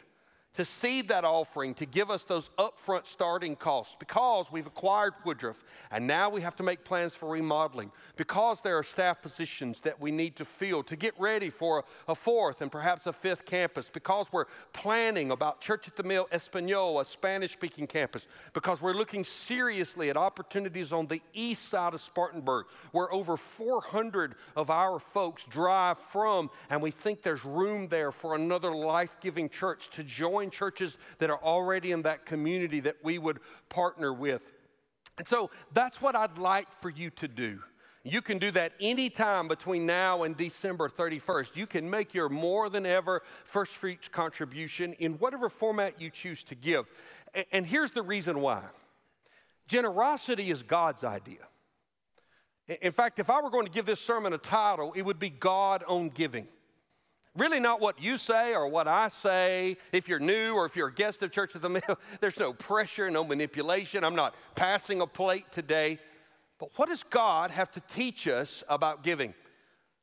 to 0.56 0.66
seed 0.66 1.08
that 1.08 1.24
offering 1.24 1.74
to 1.76 1.86
give 1.86 2.10
us 2.10 2.24
those 2.24 2.50
upfront 2.58 3.08
starting 3.08 3.56
costs. 3.56 3.96
Because 4.00 4.48
we've 4.52 4.68
acquired 4.68 5.14
Woodruff 5.26 5.64
and 5.92 6.06
now 6.06 6.30
we 6.30 6.42
have 6.42 6.56
to 6.58 6.64
make 6.64 6.84
plans 6.84 7.14
for 7.14 7.30
remodeling. 7.30 7.92
Because 8.18 8.58
there 8.64 8.78
are 8.78 8.84
staff 8.84 9.22
positions 9.22 9.80
that 9.82 10.00
we 10.00 10.12
need 10.12 10.36
to 10.36 10.46
fill 10.46 10.84
to 10.84 10.96
get 10.96 11.14
ready 11.20 11.50
for 11.50 11.86
a 12.08 12.16
fourth 12.16 12.62
and 12.62 12.72
perhaps 12.72 13.06
a 13.06 13.14
fifth 13.14 13.46
campus. 13.46 13.90
Because 13.92 14.28
we're 14.32 14.46
planning 14.74 15.32
about 15.32 15.62
Church 15.62 15.88
at 15.88 15.96
the 15.96 16.04
Mill 16.04 16.28
Espanol, 16.32 17.00
a 17.00 17.06
Spanish 17.06 17.54
speaking 17.54 17.88
campus, 17.88 18.28
because 18.54 18.82
we're 18.82 18.94
looking 18.94 19.24
seriously 19.24 20.10
at 20.10 20.18
opportunities 20.18 20.92
on 20.92 21.08
the 21.08 21.22
east 21.34 21.70
side 21.70 21.94
of 21.94 22.02
Spartanburg 22.02 22.66
where 22.92 23.12
over 23.14 23.38
400 23.38 24.36
of 24.56 24.70
our 24.70 25.00
folks 25.00 25.44
drive 25.50 25.98
from 26.12 26.50
and 26.70 26.82
we 26.82 26.92
think 26.92 27.22
there's 27.22 27.46
room 27.46 27.88
there 27.88 28.12
for 28.12 28.36
another 28.36 28.76
life 28.76 29.16
giving 29.22 29.48
church 29.48 29.90
to 29.92 30.04
join 30.04 30.39
join 30.40 30.50
churches 30.52 30.98
that 31.20 31.30
are 31.30 31.42
already 31.44 31.92
in 31.92 32.04
that 32.04 32.26
community 32.26 32.80
that 32.82 32.96
we 33.04 33.18
would 33.18 33.40
partner 33.68 34.14
with. 34.14 34.42
And 35.18 35.28
so 35.28 35.52
that's 35.74 36.02
what 36.02 36.16
I'd 36.16 36.38
like 36.38 36.68
for 36.82 36.90
you 36.90 37.10
to 37.12 37.28
do. 37.28 37.60
You 38.06 38.22
can 38.22 38.38
do 38.38 38.52
that 38.52 38.72
anytime 38.80 39.50
between 39.50 39.86
now 39.86 40.24
and 40.24 40.38
December 40.38 40.88
31st. 40.88 41.56
You 41.56 41.68
can 41.68 41.90
make 41.90 42.14
your 42.14 42.30
more 42.30 42.70
than 42.70 42.86
ever 42.86 43.22
first 43.44 43.74
fruits 43.74 44.08
contribution 44.08 44.94
in 44.94 45.14
whatever 45.14 45.50
format 45.50 46.00
you 46.00 46.10
choose 46.10 46.44
to 46.46 46.56
give. 46.56 46.86
And 47.52 47.66
here's 47.66 47.92
the 47.92 48.02
reason 48.02 48.40
why 48.40 48.64
generosity 49.68 50.50
is 50.50 50.64
God's 50.64 51.04
idea. 51.04 51.46
In 52.82 52.94
fact, 52.94 53.20
if 53.20 53.30
I 53.30 53.42
were 53.42 53.50
going 53.50 53.66
to 53.66 53.72
give 53.72 53.86
this 53.86 54.00
sermon 54.00 54.32
a 54.32 54.38
title, 54.38 54.94
it 54.96 55.02
would 55.02 55.20
be 55.20 55.30
God 55.30 55.84
on 55.86 56.10
Giving. 56.10 56.48
Really, 57.36 57.60
not 57.60 57.80
what 57.80 58.02
you 58.02 58.18
say 58.18 58.54
or 58.56 58.68
what 58.68 58.88
I 58.88 59.10
say. 59.22 59.78
If 59.92 60.08
you're 60.08 60.20
new 60.20 60.54
or 60.54 60.66
if 60.66 60.76
you're 60.76 60.88
a 60.88 60.94
guest 60.94 61.22
of 61.22 61.32
Church 61.32 61.56
of 61.56 61.62
the 61.62 61.70
Mill, 61.70 62.00
there's 62.22 62.40
no 62.40 62.54
pressure, 62.54 63.10
no 63.10 63.24
manipulation. 63.24 64.04
I'm 64.04 64.16
not 64.16 64.36
passing 64.56 65.02
a 65.02 65.08
plate 65.08 65.46
today. 65.52 66.00
But 66.60 66.70
what 66.76 66.90
does 66.90 67.04
God 67.04 67.52
have 67.52 67.72
to 67.72 67.82
teach 67.96 68.28
us 68.28 68.64
about 68.68 69.04
giving? 69.04 69.34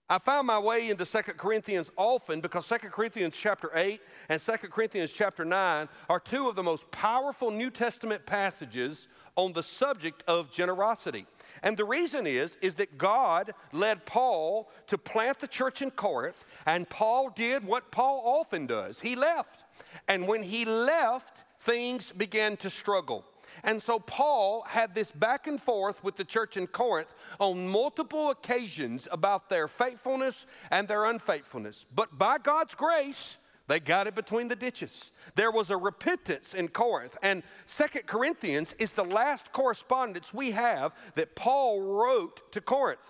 I 0.09 0.19
found 0.19 0.47
my 0.47 0.59
way 0.59 0.89
into 0.89 1.05
Second 1.05 1.37
Corinthians 1.37 1.91
often 1.97 2.41
because 2.41 2.65
Second 2.65 2.93
Corinthians 2.93 3.35
chapter 3.37 3.71
8 3.75 4.01
and 4.29 4.41
Second 4.41 4.71
Corinthians 4.71 5.11
chapter 5.13 5.45
9 5.45 5.89
are 6.09 6.21
two 6.21 6.49
of 6.49 6.55
the 6.55 6.63
most 6.63 6.89
powerful 6.93 7.51
New 7.51 7.71
Testament 7.71 8.25
passages 8.25 9.09
on 9.35 9.53
the 9.53 9.65
subject 9.65 10.23
of 10.29 10.53
generosity. 10.53 11.27
And 11.67 11.77
the 11.77 11.85
reason 11.85 12.29
is 12.29 12.57
is 12.63 12.77
that 12.77 12.97
God 12.97 13.53
led 13.73 14.07
Paul 14.07 14.71
to 14.87 14.97
plant 14.97 15.41
the 15.41 15.49
church 15.49 15.83
in 15.83 15.91
Corinth 15.91 16.45
and 16.65 16.89
Paul 16.89 17.31
did 17.35 17.65
what 17.65 17.91
Paul 17.91 18.23
often 18.25 18.67
does. 18.67 19.01
He 19.01 19.17
left. 19.17 19.65
And 20.07 20.29
when 20.29 20.45
he 20.45 20.65
left, 20.65 21.39
things 21.63 22.13
began 22.17 22.57
to 22.59 22.71
struggle. 22.71 23.25
And 23.65 23.83
so 23.83 23.99
Paul 23.99 24.65
had 24.69 24.95
this 24.95 25.11
back 25.11 25.49
and 25.49 25.61
forth 25.61 26.05
with 26.05 26.15
the 26.15 26.23
church 26.23 26.57
in 26.57 26.69
Corinth 26.69 27.13
on 27.41 27.67
multiple 27.67 28.31
occasions 28.31 29.09
about 29.11 29.49
their 29.49 29.67
faithfulness 29.67 30.47
and 30.71 30.87
their 30.87 31.07
unfaithfulness. 31.07 31.85
But 31.93 32.17
by 32.17 32.39
God's 32.39 32.77
grace, 32.77 33.39
they 33.69 33.81
got 33.81 34.07
it 34.07 34.15
between 34.15 34.49
the 34.49 34.57
ditches. 34.57 35.11
There 35.35 35.51
was 35.51 35.71
a 35.71 35.77
repentance 35.77 36.55
in 36.55 36.69
Corinth. 36.69 37.17
And 37.23 37.43
Second 37.67 38.07
Corinthians 38.07 38.75
is 38.79 38.93
the 38.93 39.05
last 39.05 39.53
correspondence 39.53 40.33
we 40.33 40.53
have 40.53 40.93
that 41.17 41.35
Paul 41.35 41.81
wrote 41.81 42.53
to 42.53 42.61
Corinth. 42.61 43.01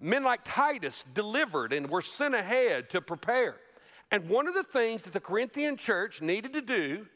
Men 0.00 0.24
like 0.24 0.40
Titus 0.44 1.04
delivered 1.14 1.72
and 1.72 1.88
were 1.88 2.02
sent 2.02 2.34
ahead 2.34 2.90
to 2.90 3.00
prepare. 3.00 3.56
And 4.10 4.28
one 4.28 4.48
of 4.48 4.54
the 4.54 4.64
things 4.64 5.02
that 5.02 5.12
the 5.12 5.20
Corinthian 5.20 5.76
church 5.76 6.20
needed 6.20 6.52
to 6.54 6.62
do 6.62 7.06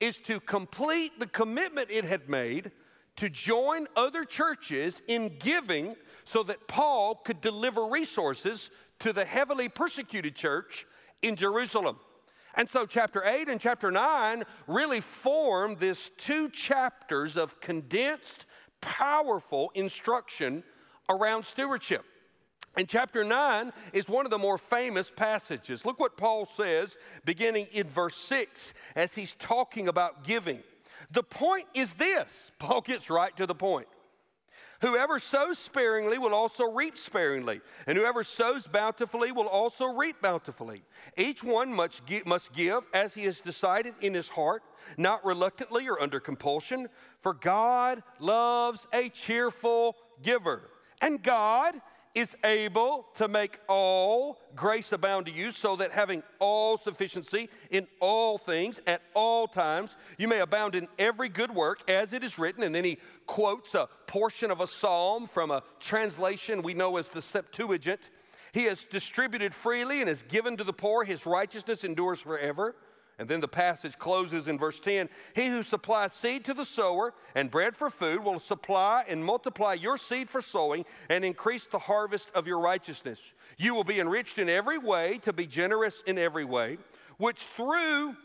is 0.00 0.18
to 0.18 0.40
complete 0.40 1.18
the 1.18 1.26
commitment 1.26 1.90
it 1.90 2.04
had 2.04 2.28
made 2.28 2.72
to 3.16 3.30
join 3.30 3.86
other 3.96 4.24
churches 4.24 5.00
in 5.06 5.36
giving 5.38 5.94
so 6.24 6.42
that 6.42 6.66
Paul 6.66 7.14
could 7.14 7.40
deliver 7.40 7.86
resources 7.86 8.70
to 8.98 9.12
the 9.12 9.24
heavily 9.24 9.68
persecuted 9.68 10.34
church 10.34 10.86
in 11.22 11.36
Jerusalem. 11.36 11.98
And 12.54 12.68
so, 12.68 12.84
chapter 12.84 13.24
8 13.24 13.48
and 13.48 13.60
chapter 13.60 13.90
9 13.90 14.44
really 14.66 15.00
form 15.00 15.76
this 15.78 16.10
two 16.18 16.50
chapters 16.50 17.36
of 17.36 17.60
condensed, 17.60 18.46
powerful 18.80 19.70
instruction 19.74 20.62
around 21.08 21.44
stewardship. 21.44 22.04
And 22.76 22.88
chapter 22.88 23.22
9 23.22 23.72
is 23.92 24.08
one 24.08 24.24
of 24.24 24.30
the 24.30 24.38
more 24.38 24.58
famous 24.58 25.10
passages. 25.14 25.84
Look 25.84 26.00
what 26.00 26.16
Paul 26.16 26.48
says 26.56 26.96
beginning 27.24 27.66
in 27.72 27.86
verse 27.86 28.16
6 28.16 28.72
as 28.96 29.12
he's 29.12 29.34
talking 29.38 29.88
about 29.88 30.24
giving. 30.24 30.60
The 31.10 31.22
point 31.22 31.66
is 31.74 31.92
this 31.94 32.28
Paul 32.58 32.80
gets 32.80 33.10
right 33.10 33.36
to 33.36 33.46
the 33.46 33.54
point. 33.54 33.88
Whoever 34.82 35.20
sows 35.20 35.58
sparingly 35.58 36.18
will 36.18 36.34
also 36.34 36.64
reap 36.64 36.98
sparingly, 36.98 37.60
and 37.86 37.96
whoever 37.96 38.24
sows 38.24 38.66
bountifully 38.66 39.30
will 39.30 39.46
also 39.46 39.86
reap 39.86 40.20
bountifully. 40.20 40.82
Each 41.16 41.42
one 41.44 41.72
must 41.72 42.04
give, 42.04 42.82
as 42.92 43.14
he 43.14 43.22
has 43.22 43.40
decided 43.40 43.94
in 44.00 44.12
his 44.12 44.28
heart, 44.28 44.64
not 44.98 45.24
reluctantly 45.24 45.88
or 45.88 46.02
under 46.02 46.18
compulsion, 46.18 46.88
for 47.20 47.32
God 47.32 48.02
loves 48.18 48.84
a 48.92 49.08
cheerful 49.08 49.96
giver. 50.20 50.62
And 51.00 51.22
God 51.22 51.80
is 52.14 52.36
able 52.44 53.06
to 53.16 53.26
make 53.26 53.58
all 53.68 54.38
grace 54.54 54.92
abound 54.92 55.26
to 55.26 55.32
you, 55.32 55.50
so 55.50 55.76
that 55.76 55.92
having 55.92 56.22
all 56.38 56.76
sufficiency 56.76 57.48
in 57.70 57.86
all 58.00 58.36
things 58.36 58.80
at 58.86 59.00
all 59.14 59.46
times, 59.46 59.90
you 60.18 60.28
may 60.28 60.40
abound 60.40 60.74
in 60.74 60.88
every 60.98 61.28
good 61.28 61.54
work, 61.54 61.88
as 61.88 62.12
it 62.12 62.22
is 62.22 62.38
written. 62.38 62.62
And 62.62 62.74
then 62.74 62.84
he 62.84 62.98
quotes 63.26 63.74
a 63.74 63.88
portion 64.06 64.50
of 64.50 64.60
a 64.60 64.66
psalm 64.66 65.26
from 65.26 65.50
a 65.50 65.62
translation 65.80 66.62
we 66.62 66.74
know 66.74 66.98
as 66.98 67.08
the 67.08 67.22
Septuagint. 67.22 68.00
He 68.52 68.64
has 68.64 68.84
distributed 68.84 69.54
freely 69.54 70.00
and 70.00 70.08
has 70.08 70.22
given 70.24 70.58
to 70.58 70.64
the 70.64 70.74
poor. 70.74 71.04
His 71.04 71.24
righteousness 71.24 71.84
endures 71.84 72.18
forever. 72.18 72.76
And 73.22 73.30
then 73.30 73.40
the 73.40 73.46
passage 73.46 73.96
closes 74.00 74.48
in 74.48 74.58
verse 74.58 74.80
10 74.80 75.08
He 75.36 75.46
who 75.46 75.62
supplies 75.62 76.12
seed 76.12 76.44
to 76.46 76.54
the 76.54 76.64
sower 76.64 77.14
and 77.36 77.52
bread 77.52 77.76
for 77.76 77.88
food 77.88 78.24
will 78.24 78.40
supply 78.40 79.04
and 79.08 79.24
multiply 79.24 79.74
your 79.74 79.96
seed 79.96 80.28
for 80.28 80.40
sowing 80.40 80.84
and 81.08 81.24
increase 81.24 81.64
the 81.66 81.78
harvest 81.78 82.28
of 82.34 82.48
your 82.48 82.58
righteousness. 82.58 83.20
You 83.58 83.76
will 83.76 83.84
be 83.84 84.00
enriched 84.00 84.38
in 84.38 84.48
every 84.48 84.78
way 84.78 85.20
to 85.22 85.32
be 85.32 85.46
generous 85.46 86.02
in 86.04 86.18
every 86.18 86.44
way, 86.44 86.78
which 87.18 87.46
through 87.56 88.16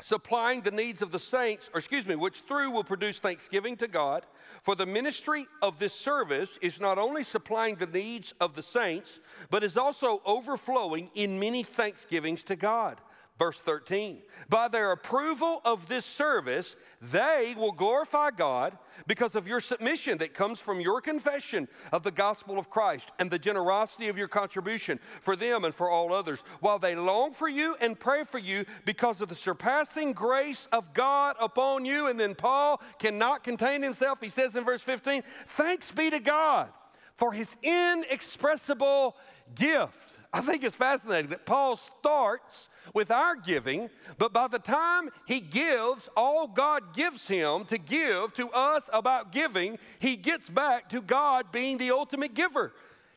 supplying 0.00 0.60
the 0.60 0.70
needs 0.70 1.02
of 1.02 1.10
the 1.10 1.18
saints, 1.18 1.68
or 1.74 1.80
excuse 1.80 2.06
me, 2.06 2.14
which 2.14 2.42
through 2.46 2.70
will 2.70 2.84
produce 2.84 3.18
thanksgiving 3.18 3.76
to 3.78 3.88
God. 3.88 4.26
For 4.62 4.76
the 4.76 4.86
ministry 4.86 5.48
of 5.60 5.80
this 5.80 5.92
service 5.92 6.56
is 6.62 6.78
not 6.78 6.98
only 6.98 7.24
supplying 7.24 7.74
the 7.74 7.86
needs 7.86 8.32
of 8.40 8.54
the 8.54 8.62
saints, 8.62 9.18
but 9.50 9.64
is 9.64 9.76
also 9.76 10.22
overflowing 10.24 11.10
in 11.16 11.40
many 11.40 11.64
thanksgivings 11.64 12.44
to 12.44 12.54
God. 12.54 13.00
Verse 13.40 13.56
13, 13.64 14.18
by 14.50 14.68
their 14.68 14.92
approval 14.92 15.62
of 15.64 15.88
this 15.88 16.04
service, 16.04 16.76
they 17.00 17.54
will 17.56 17.72
glorify 17.72 18.30
God 18.30 18.76
because 19.06 19.34
of 19.34 19.48
your 19.48 19.60
submission 19.60 20.18
that 20.18 20.34
comes 20.34 20.58
from 20.58 20.78
your 20.78 21.00
confession 21.00 21.66
of 21.90 22.02
the 22.02 22.10
gospel 22.10 22.58
of 22.58 22.68
Christ 22.68 23.08
and 23.18 23.30
the 23.30 23.38
generosity 23.38 24.08
of 24.08 24.18
your 24.18 24.28
contribution 24.28 25.00
for 25.22 25.36
them 25.36 25.64
and 25.64 25.74
for 25.74 25.88
all 25.88 26.12
others, 26.12 26.40
while 26.60 26.78
they 26.78 26.94
long 26.94 27.32
for 27.32 27.48
you 27.48 27.76
and 27.80 27.98
pray 27.98 28.24
for 28.24 28.36
you 28.36 28.66
because 28.84 29.22
of 29.22 29.30
the 29.30 29.34
surpassing 29.34 30.12
grace 30.12 30.68
of 30.70 30.92
God 30.92 31.34
upon 31.40 31.86
you. 31.86 32.08
And 32.08 32.20
then 32.20 32.34
Paul 32.34 32.82
cannot 32.98 33.42
contain 33.42 33.80
himself. 33.80 34.18
He 34.20 34.28
says 34.28 34.54
in 34.54 34.66
verse 34.66 34.82
15, 34.82 35.22
Thanks 35.56 35.90
be 35.90 36.10
to 36.10 36.20
God 36.20 36.68
for 37.16 37.32
his 37.32 37.56
inexpressible 37.62 39.16
gift. 39.54 39.94
I 40.30 40.42
think 40.42 40.62
it's 40.62 40.76
fascinating 40.76 41.30
that 41.30 41.46
Paul 41.46 41.80
starts 41.98 42.68
with 42.94 43.10
our 43.10 43.36
giving, 43.36 43.90
but 44.18 44.32
by 44.32 44.48
the 44.48 44.58
time 44.58 45.10
he 45.26 45.40
gives 45.40 46.08
all 46.16 46.46
God 46.46 46.94
gives 46.94 47.26
him 47.26 47.64
to 47.66 47.78
give 47.78 48.34
to 48.34 48.48
us 48.50 48.82
about 48.92 49.32
giving, 49.32 49.78
he 49.98 50.16
gets 50.16 50.48
back 50.48 50.88
to 50.90 51.00
God 51.00 51.52
being 51.52 51.78
the 51.78 51.90
ultimate 51.90 52.34
giver. 52.34 52.72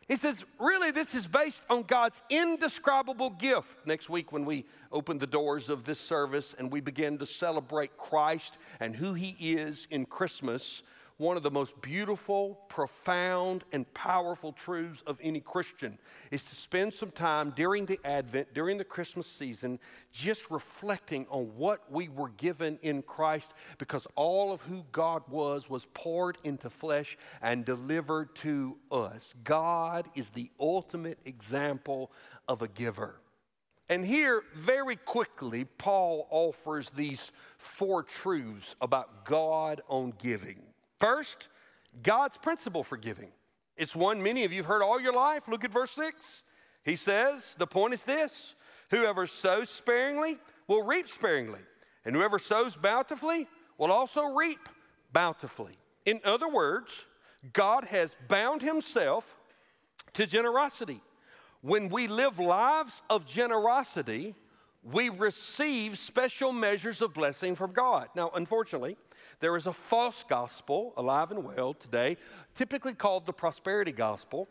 He 0.08 0.18
says, 0.18 0.44
really, 0.60 0.92
this 0.92 1.16
is 1.16 1.26
based 1.28 1.64
on 1.70 1.84
God's 1.84 2.22
indescribable 2.30 3.30
gift. 3.32 3.70
Next 3.86 4.10
week, 4.10 4.32
when 4.32 4.44
we 4.44 4.66
open 4.92 5.18
the 5.18 5.28
doors 5.28 5.70
of 5.70 5.86
this 5.86 6.00
service 6.00 6.54
and 6.58 6.72
we 6.72 6.82
begin 6.82 7.18
to 7.20 7.26
celebrate 7.26 7.98
Christ 7.98 8.58
and 8.80 8.96
who 8.96 9.14
he 9.14 9.38
is 9.40 9.88
in 9.92 10.06
Christmas, 10.06 10.84
one 11.24 11.38
of 11.38 11.44
the 11.44 11.50
most 11.50 11.80
beautiful, 11.82 12.60
profound, 12.68 13.64
and 13.72 13.92
powerful 13.94 14.52
truths 14.52 15.02
of 15.08 15.18
any 15.24 15.40
Christian 15.40 15.98
is 16.32 16.44
to 16.44 16.56
spend 16.56 16.94
some 16.94 17.12
time 17.12 17.54
during 17.56 17.86
the 17.86 17.98
Advent, 18.04 18.54
during 18.54 18.78
the 18.78 18.84
Christmas 18.84 19.26
season, 19.26 19.80
just 20.12 20.42
reflecting 20.52 21.26
on 21.30 21.46
what 21.56 21.90
we 21.90 22.10
were 22.10 22.30
given 22.30 22.78
in 22.82 23.02
Christ 23.04 23.54
because 23.78 24.06
all 24.16 24.52
of 24.52 24.62
who 24.64 24.84
God 24.92 25.24
was 25.30 25.70
was 25.70 25.88
poured 25.94 26.38
into 26.44 26.70
flesh 26.70 27.18
and 27.42 27.64
delivered 27.64 28.36
to 28.38 28.76
us. 28.92 29.34
God 29.46 30.10
is 30.16 30.30
the 30.32 30.52
ultimate 30.60 31.20
example 31.24 32.12
of 32.50 32.62
a 32.62 32.68
giver. 32.68 33.22
And 33.88 34.06
here, 34.06 34.44
very 34.56 34.98
quickly, 34.98 35.64
Paul 35.64 36.28
offers 36.30 36.90
these 36.90 37.32
four 37.58 38.04
truths 38.04 38.76
about 38.82 39.26
God 39.26 39.82
on 39.88 40.14
giving. 40.22 40.73
First, 41.04 41.50
God's 42.02 42.38
principle 42.38 42.82
for 42.82 42.96
giving. 42.96 43.28
It's 43.76 43.94
one 43.94 44.24
many 44.24 44.46
of 44.46 44.54
you 44.54 44.60
have 44.60 44.68
heard 44.68 44.82
all 44.82 45.02
your 45.02 45.12
life. 45.12 45.50
Look 45.50 45.66
at 45.66 45.74
verse 45.74 45.92
6. 45.92 46.44
He 46.86 46.96
says, 46.96 47.56
The 47.58 47.68
point 47.68 47.94
is 47.94 48.04
this 48.04 48.56
whoever 48.90 49.28
sows 49.28 49.70
sparingly 49.70 50.38
will 50.70 50.82
reap 50.84 51.10
sparingly, 51.10 51.60
and 52.06 52.16
whoever 52.16 52.40
sows 52.40 52.78
bountifully 52.78 53.50
will 53.78 53.92
also 53.92 54.24
reap 54.28 54.70
bountifully. 55.12 55.78
In 56.06 56.22
other 56.24 56.48
words, 56.48 56.94
God 57.52 57.84
has 57.84 58.16
bound 58.30 58.62
himself 58.62 59.26
to 60.14 60.26
generosity. 60.26 61.02
When 61.60 61.90
we 61.90 62.08
live 62.08 62.40
lives 62.40 63.02
of 63.10 63.26
generosity, 63.26 64.36
we 64.84 65.10
receive 65.10 66.00
special 66.00 66.54
measures 66.54 67.02
of 67.02 67.14
blessing 67.14 67.58
from 67.58 67.74
God. 67.74 68.08
Now, 68.16 68.32
unfortunately, 68.34 68.96
there 69.44 69.58
is 69.58 69.68
a 69.68 69.74
false 69.74 70.24
gospel 70.30 70.94
alive 70.96 71.30
and 71.32 71.44
well 71.44 71.74
today, 71.74 72.16
typically 72.56 72.94
called 72.94 73.26
the 73.26 73.34
prosperity 73.34 73.92
gospel, 73.92 74.48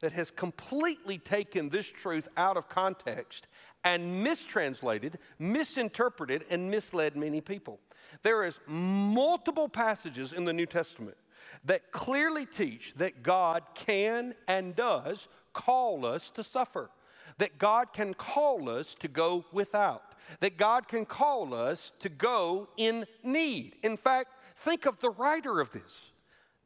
that 0.00 0.12
has 0.12 0.30
completely 0.30 1.18
taken 1.18 1.68
this 1.68 1.86
truth 1.86 2.28
out 2.36 2.56
of 2.56 2.68
context 2.68 3.48
and 3.82 4.22
mistranslated, 4.22 5.18
misinterpreted, 5.40 6.44
and 6.48 6.70
misled 6.70 7.16
many 7.16 7.40
people. 7.40 7.80
There 8.22 8.44
is 8.44 8.58
multiple 8.68 9.68
passages 9.68 10.32
in 10.32 10.44
the 10.44 10.52
New 10.52 10.66
Testament 10.66 11.16
that 11.64 11.90
clearly 11.90 12.46
teach 12.46 12.94
that 12.98 13.24
God 13.24 13.62
can 13.74 14.34
and 14.46 14.76
does 14.76 15.26
call 15.54 16.06
us 16.06 16.30
to 16.30 16.44
suffer, 16.44 16.90
that 17.38 17.58
God 17.58 17.92
can 17.92 18.14
call 18.14 18.68
us 18.68 18.94
to 19.00 19.08
go 19.08 19.44
without, 19.52 20.14
that 20.40 20.56
God 20.56 20.86
can 20.86 21.04
call 21.04 21.52
us 21.52 21.92
to 22.00 22.08
go 22.08 22.68
in 22.76 23.06
need. 23.24 23.76
In 23.82 23.96
fact, 23.96 24.28
think 24.58 24.86
of 24.86 24.98
the 24.98 25.10
writer 25.10 25.60
of 25.60 25.70
this. 25.72 25.92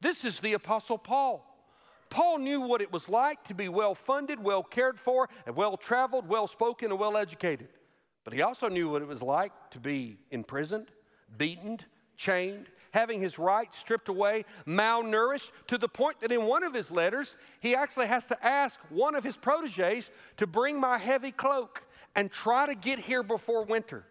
This 0.00 0.24
is 0.24 0.40
the 0.40 0.54
Apostle 0.54 0.98
Paul. 0.98 1.46
Paul 2.08 2.38
knew 2.38 2.62
what 2.62 2.80
it 2.80 2.92
was 2.92 3.08
like 3.08 3.44
to 3.44 3.54
be 3.54 3.68
well 3.68 3.94
funded, 3.94 4.42
well 4.42 4.62
cared 4.62 4.98
for, 4.98 5.28
and 5.46 5.54
well 5.54 5.76
traveled, 5.76 6.28
well 6.28 6.48
spoken, 6.48 6.90
and 6.90 6.98
well 6.98 7.16
educated. 7.16 7.68
But 8.24 8.34
he 8.34 8.42
also 8.42 8.68
knew 8.68 8.88
what 8.88 9.02
it 9.02 9.08
was 9.08 9.22
like 9.22 9.52
to 9.70 9.78
be 9.78 10.18
imprisoned, 10.30 10.88
beaten, 11.38 11.78
chained, 12.16 12.66
having 12.92 13.20
his 13.20 13.38
rights 13.38 13.78
stripped 13.78 14.08
away, 14.08 14.44
malnourished, 14.66 15.50
to 15.68 15.78
the 15.78 15.88
point 15.88 16.20
that 16.20 16.32
in 16.32 16.44
one 16.44 16.64
of 16.64 16.74
his 16.74 16.90
letters, 16.90 17.36
he 17.60 17.74
actually 17.74 18.06
has 18.06 18.26
to 18.26 18.46
ask 18.46 18.78
one 18.88 19.14
of 19.14 19.22
his 19.22 19.36
proteges 19.36 20.10
to 20.36 20.46
bring 20.46 20.78
my 20.78 20.98
heavy 20.98 21.30
cloak 21.30 21.82
and 22.16 22.30
try 22.30 22.66
to 22.66 22.74
get 22.74 22.98
here 22.98 23.22
before 23.22 23.64
winter. 23.64 24.04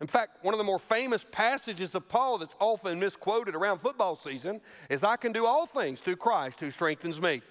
In 0.00 0.06
fact, 0.06 0.42
one 0.42 0.54
of 0.54 0.58
the 0.58 0.64
more 0.64 0.78
famous 0.78 1.24
passages 1.30 1.94
of 1.94 2.08
Paul 2.08 2.38
that's 2.38 2.54
often 2.58 2.98
misquoted 2.98 3.54
around 3.54 3.80
football 3.80 4.16
season 4.16 4.60
is 4.88 5.04
I 5.04 5.16
can 5.16 5.32
do 5.32 5.44
all 5.44 5.66
things 5.66 6.00
through 6.00 6.16
Christ 6.16 6.58
who 6.58 6.70
strengthens 6.70 7.20
me. 7.20 7.42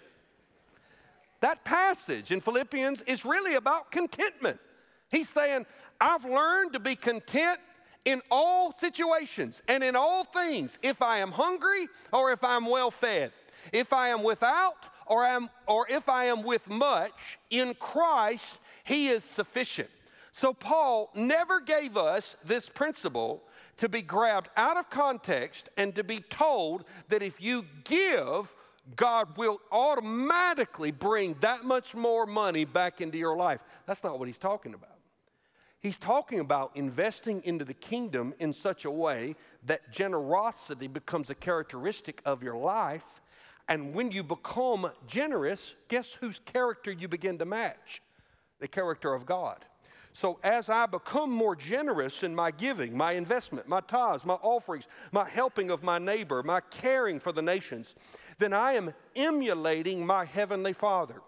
That 1.41 1.63
passage 1.63 2.31
in 2.31 2.41
Philippians 2.41 3.01
is 3.05 3.23
really 3.23 3.55
about 3.55 3.91
contentment. 3.91 4.59
He's 5.11 5.29
saying, 5.29 5.65
I've 6.01 6.25
learned 6.25 6.73
to 6.73 6.79
be 6.79 6.95
content 6.95 7.59
in 8.03 8.21
all 8.31 8.73
situations 8.79 9.61
and 9.67 9.83
in 9.83 9.95
all 9.95 10.23
things, 10.23 10.77
if 10.81 11.01
I 11.01 11.17
am 11.17 11.31
hungry 11.31 11.87
or 12.11 12.31
if 12.31 12.43
I'm 12.43 12.65
well 12.65 12.89
fed, 12.89 13.31
if 13.71 13.93
I 13.93 14.07
am 14.09 14.23
without 14.23 14.85
or, 15.05 15.23
am, 15.23 15.49
or 15.67 15.85
if 15.89 16.09
I 16.09 16.25
am 16.25 16.43
with 16.43 16.67
much, 16.67 17.37
in 17.49 17.75
Christ, 17.75 18.57
He 18.83 19.09
is 19.09 19.23
sufficient. 19.23 19.89
So, 20.39 20.53
Paul 20.53 21.09
never 21.13 21.59
gave 21.59 21.97
us 21.97 22.37
this 22.45 22.69
principle 22.69 23.43
to 23.75 23.89
be 23.89 24.01
grabbed 24.01 24.47
out 24.55 24.77
of 24.77 24.89
context 24.89 25.67
and 25.75 25.93
to 25.95 26.03
be 26.03 26.21
told 26.21 26.85
that 27.09 27.21
if 27.21 27.41
you 27.41 27.65
give, 27.83 28.47
God 28.95 29.35
will 29.35 29.59
automatically 29.69 30.91
bring 30.91 31.35
that 31.41 31.65
much 31.65 31.93
more 31.93 32.25
money 32.25 32.63
back 32.63 33.01
into 33.01 33.17
your 33.17 33.35
life. 33.35 33.59
That's 33.85 34.01
not 34.01 34.17
what 34.17 34.29
he's 34.29 34.37
talking 34.37 34.73
about. 34.73 34.95
He's 35.81 35.97
talking 35.97 36.39
about 36.39 36.71
investing 36.73 37.41
into 37.43 37.65
the 37.65 37.73
kingdom 37.73 38.33
in 38.39 38.53
such 38.53 38.85
a 38.85 38.91
way 38.91 39.35
that 39.65 39.91
generosity 39.91 40.87
becomes 40.87 41.29
a 41.29 41.35
characteristic 41.35 42.21
of 42.23 42.43
your 42.43 42.55
life. 42.55 43.03
And 43.67 43.93
when 43.93 44.09
you 44.09 44.23
become 44.23 44.89
generous, 45.05 45.59
guess 45.89 46.15
whose 46.21 46.39
character 46.45 46.93
you 46.93 47.09
begin 47.09 47.37
to 47.39 47.45
match? 47.45 48.01
The 48.61 48.69
character 48.69 49.13
of 49.13 49.25
God. 49.25 49.65
So, 50.19 50.37
as 50.43 50.67
I 50.67 50.85
become 50.85 51.31
more 51.31 51.55
generous 51.55 52.23
in 52.23 52.35
my 52.35 52.51
giving, 52.51 52.97
my 52.97 53.13
investment, 53.13 53.69
my 53.69 53.79
tithes, 53.79 54.25
my 54.25 54.33
offerings, 54.33 54.83
my 55.13 55.29
helping 55.29 55.69
of 55.69 55.81
my 55.81 55.97
neighbor, 55.97 56.43
my 56.43 56.59
caring 56.59 57.21
for 57.21 57.31
the 57.31 57.41
nations, 57.41 57.95
then 58.37 58.51
I 58.51 58.73
am 58.73 58.93
emulating 59.15 60.05
my 60.05 60.25
heavenly 60.25 60.73
Father. 60.73 61.21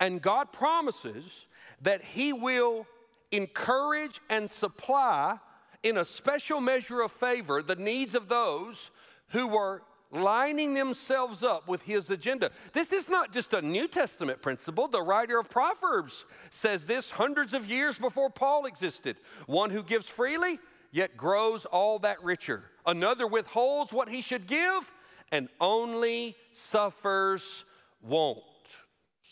And 0.00 0.20
God 0.20 0.52
promises 0.52 1.46
that 1.80 2.04
He 2.04 2.34
will 2.34 2.86
encourage 3.32 4.20
and 4.28 4.50
supply 4.50 5.38
in 5.82 5.96
a 5.96 6.04
special 6.04 6.60
measure 6.60 7.00
of 7.00 7.10
favor 7.10 7.62
the 7.62 7.76
needs 7.76 8.14
of 8.14 8.28
those 8.28 8.90
who 9.28 9.56
are 9.56 9.82
lining 10.10 10.74
themselves 10.74 11.42
up 11.42 11.68
with 11.68 11.82
his 11.82 12.10
agenda. 12.10 12.50
This 12.72 12.92
is 12.92 13.08
not 13.08 13.32
just 13.32 13.52
a 13.52 13.62
New 13.62 13.88
Testament 13.88 14.40
principle. 14.40 14.88
The 14.88 15.02
writer 15.02 15.38
of 15.38 15.50
Proverbs 15.50 16.24
says 16.50 16.86
this 16.86 17.10
hundreds 17.10 17.54
of 17.54 17.66
years 17.66 17.98
before 17.98 18.30
Paul 18.30 18.66
existed. 18.66 19.16
One 19.46 19.70
who 19.70 19.82
gives 19.82 20.06
freely, 20.06 20.58
yet 20.92 21.16
grows 21.16 21.66
all 21.66 21.98
that 22.00 22.22
richer. 22.22 22.64
Another 22.86 23.26
withholds 23.26 23.92
what 23.92 24.08
he 24.08 24.22
should 24.22 24.46
give 24.46 24.90
and 25.30 25.48
only 25.60 26.36
suffers 26.52 27.64
want. 28.00 28.42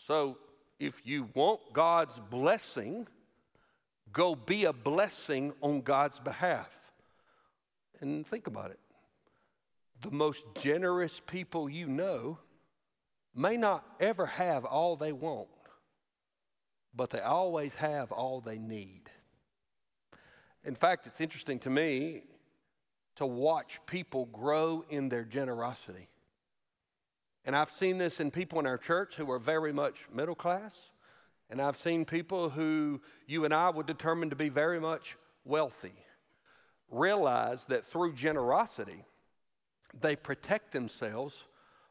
So, 0.07 0.38
if 0.79 1.00
you 1.05 1.31
want 1.33 1.61
God's 1.72 2.14
blessing, 2.31 3.07
go 4.12 4.35
be 4.35 4.66
a 4.66 4.74
blessing 4.74 5.55
on 5.62 5.81
God's 5.81 6.18
behalf. 6.18 6.68
And 8.00 8.27
think 8.27 8.46
about 8.46 8.70
it 8.70 8.79
the 10.02 10.11
most 10.11 10.44
generous 10.61 11.20
people 11.26 11.68
you 11.68 11.87
know 11.88 12.38
may 13.35 13.56
not 13.56 13.85
ever 14.00 14.26
have 14.26 14.64
all 14.64 14.96
they 14.96 15.12
want, 15.12 15.48
but 16.94 17.11
they 17.11 17.20
always 17.20 17.74
have 17.74 18.12
all 18.12 18.40
they 18.40 18.59
need. 18.59 19.02
In 20.64 20.74
fact, 20.74 21.06
it's 21.06 21.20
interesting 21.20 21.59
to 21.61 21.70
me 21.70 22.22
to 23.16 23.26
watch 23.26 23.80
people 23.87 24.26
grow 24.26 24.85
in 24.88 25.09
their 25.09 25.24
generosity. 25.24 26.09
And 27.44 27.54
I've 27.54 27.70
seen 27.70 27.98
this 27.98 28.18
in 28.18 28.30
people 28.30 28.59
in 28.59 28.66
our 28.66 28.78
church 28.78 29.14
who 29.14 29.30
are 29.30 29.38
very 29.38 29.72
much 29.72 29.96
middle 30.12 30.35
class. 30.35 30.74
And 31.48 31.62
I've 31.62 31.78
seen 31.78 32.04
people 32.04 32.50
who 32.50 33.00
you 33.26 33.44
and 33.44 33.54
I 33.54 33.70
would 33.70 33.87
determine 33.87 34.30
to 34.30 34.37
be 34.37 34.48
very 34.48 34.80
much 34.80 35.16
wealthy 35.44 35.94
realize 36.90 37.61
that 37.68 37.87
through 37.87 38.14
generosity, 38.14 39.04
they 40.01 40.16
protect 40.16 40.72
themselves 40.72 41.35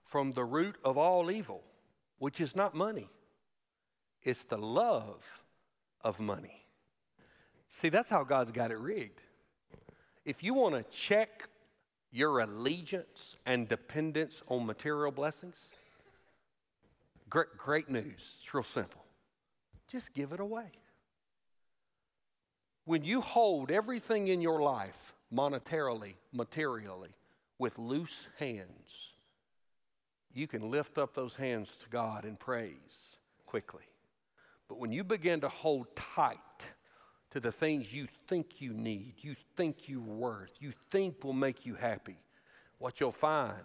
from 0.04 0.32
the 0.32 0.44
root 0.44 0.76
of 0.84 0.98
all 0.98 1.32
evil, 1.32 1.64
which 2.20 2.40
is 2.40 2.56
not 2.56 2.76
money, 2.76 3.10
it's 4.24 4.44
the 4.46 4.58
love 4.58 5.24
of 6.02 6.20
money. 6.20 6.66
See, 7.82 7.90
that's 7.90 8.10
how 8.10 8.24
God's 8.24 8.52
got 8.52 8.72
it 8.72 8.78
rigged. 8.78 9.22
If 10.24 10.44
you 10.44 10.54
want 10.54 10.76
to 10.76 10.98
check 10.98 11.48
your 12.12 12.40
allegiance 12.40 13.36
and 13.46 13.68
dependence 13.68 14.42
on 14.48 14.66
material 14.66 15.12
blessings, 15.12 15.58
great, 17.30 17.58
great 17.58 17.90
news. 17.90 18.22
It's 18.42 18.54
real 18.54 18.64
simple. 18.64 19.04
Just 19.92 20.14
give 20.14 20.32
it 20.32 20.40
away. 20.40 20.72
When 22.86 23.04
you 23.04 23.22
hold 23.22 23.72
everything 23.72 24.30
in 24.30 24.42
your 24.42 24.62
life 24.62 25.14
monetarily, 25.34 26.14
materially, 26.32 27.10
with 27.58 27.78
loose 27.78 28.28
hands, 28.38 28.94
you 30.34 30.48
can 30.48 30.70
lift 30.70 30.98
up 30.98 31.14
those 31.14 31.36
hands 31.36 31.70
to 31.84 31.90
God 31.90 32.26
in 32.26 32.36
praise 32.36 33.16
quickly. 33.46 33.84
But 34.68 34.80
when 34.80 34.92
you 34.92 35.04
begin 35.04 35.42
to 35.42 35.50
hold 35.50 35.88
tight 35.96 36.40
to 37.32 37.40
the 37.40 37.52
things 37.52 37.94
you 37.94 38.08
think 38.28 38.62
you 38.62 38.74
need, 38.74 39.14
you 39.20 39.36
think 39.56 39.88
you're 39.88 40.00
worth, 40.00 40.52
you 40.60 40.74
think 40.92 41.24
will 41.24 41.34
make 41.34 41.66
you 41.66 41.76
happy, 41.76 42.18
what 42.80 43.00
you'll 43.00 43.12
find 43.12 43.64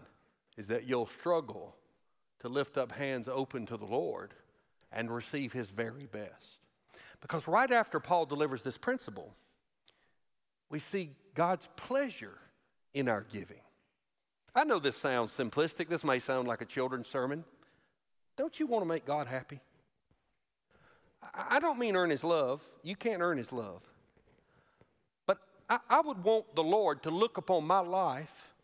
is 0.57 0.69
that 0.69 0.87
you'll 0.87 1.11
struggle 1.19 1.75
to 2.41 2.49
lift 2.49 2.77
up 2.79 2.93
hands 2.93 3.29
open 3.29 3.67
to 3.67 3.77
the 3.77 3.85
Lord 3.85 4.35
and 4.93 5.11
receive 5.11 5.53
His 5.53 5.69
very 5.71 6.07
best. 6.07 6.61
Because 7.21 7.47
right 7.47 7.71
after 7.71 8.01
Paul 8.01 8.27
delivers 8.27 8.63
this 8.63 8.79
principle, 8.79 9.35
we 10.69 10.79
see 10.79 11.11
God's 11.35 11.69
pleasure 11.77 12.39
in 12.95 13.09
our 13.09 13.27
giving. 13.33 13.61
I 14.55 14.65
know 14.65 14.79
this 14.79 14.97
sounds 14.97 15.33
simplistic. 15.33 15.89
This 15.89 16.03
may 16.03 16.19
sound 16.19 16.49
like 16.49 16.61
a 16.61 16.65
children's 16.65 17.09
sermon. 17.09 17.45
Don't 18.37 18.59
you 18.59 18.67
want 18.67 18.83
to 18.83 18.89
make 18.89 19.05
God 19.05 19.27
happy? 19.27 19.61
I 21.35 21.61
don't 21.61 21.79
mean 21.79 21.97
earn 21.97 22.11
his 22.11 22.25
love. 22.25 22.63
You 22.83 22.97
can't 22.97 23.23
earn 23.23 23.39
his 23.39 23.53
love. 23.53 23.83
But 25.27 25.39
I, 25.69 25.79
I, 25.89 26.01
would 26.01 26.25
want 26.25 26.55
the 26.57 26.63
Lord 26.63 27.03
to 27.05 27.11
look 27.11 27.37
upon 27.37 27.65
my 27.65 27.81
life 27.81 28.55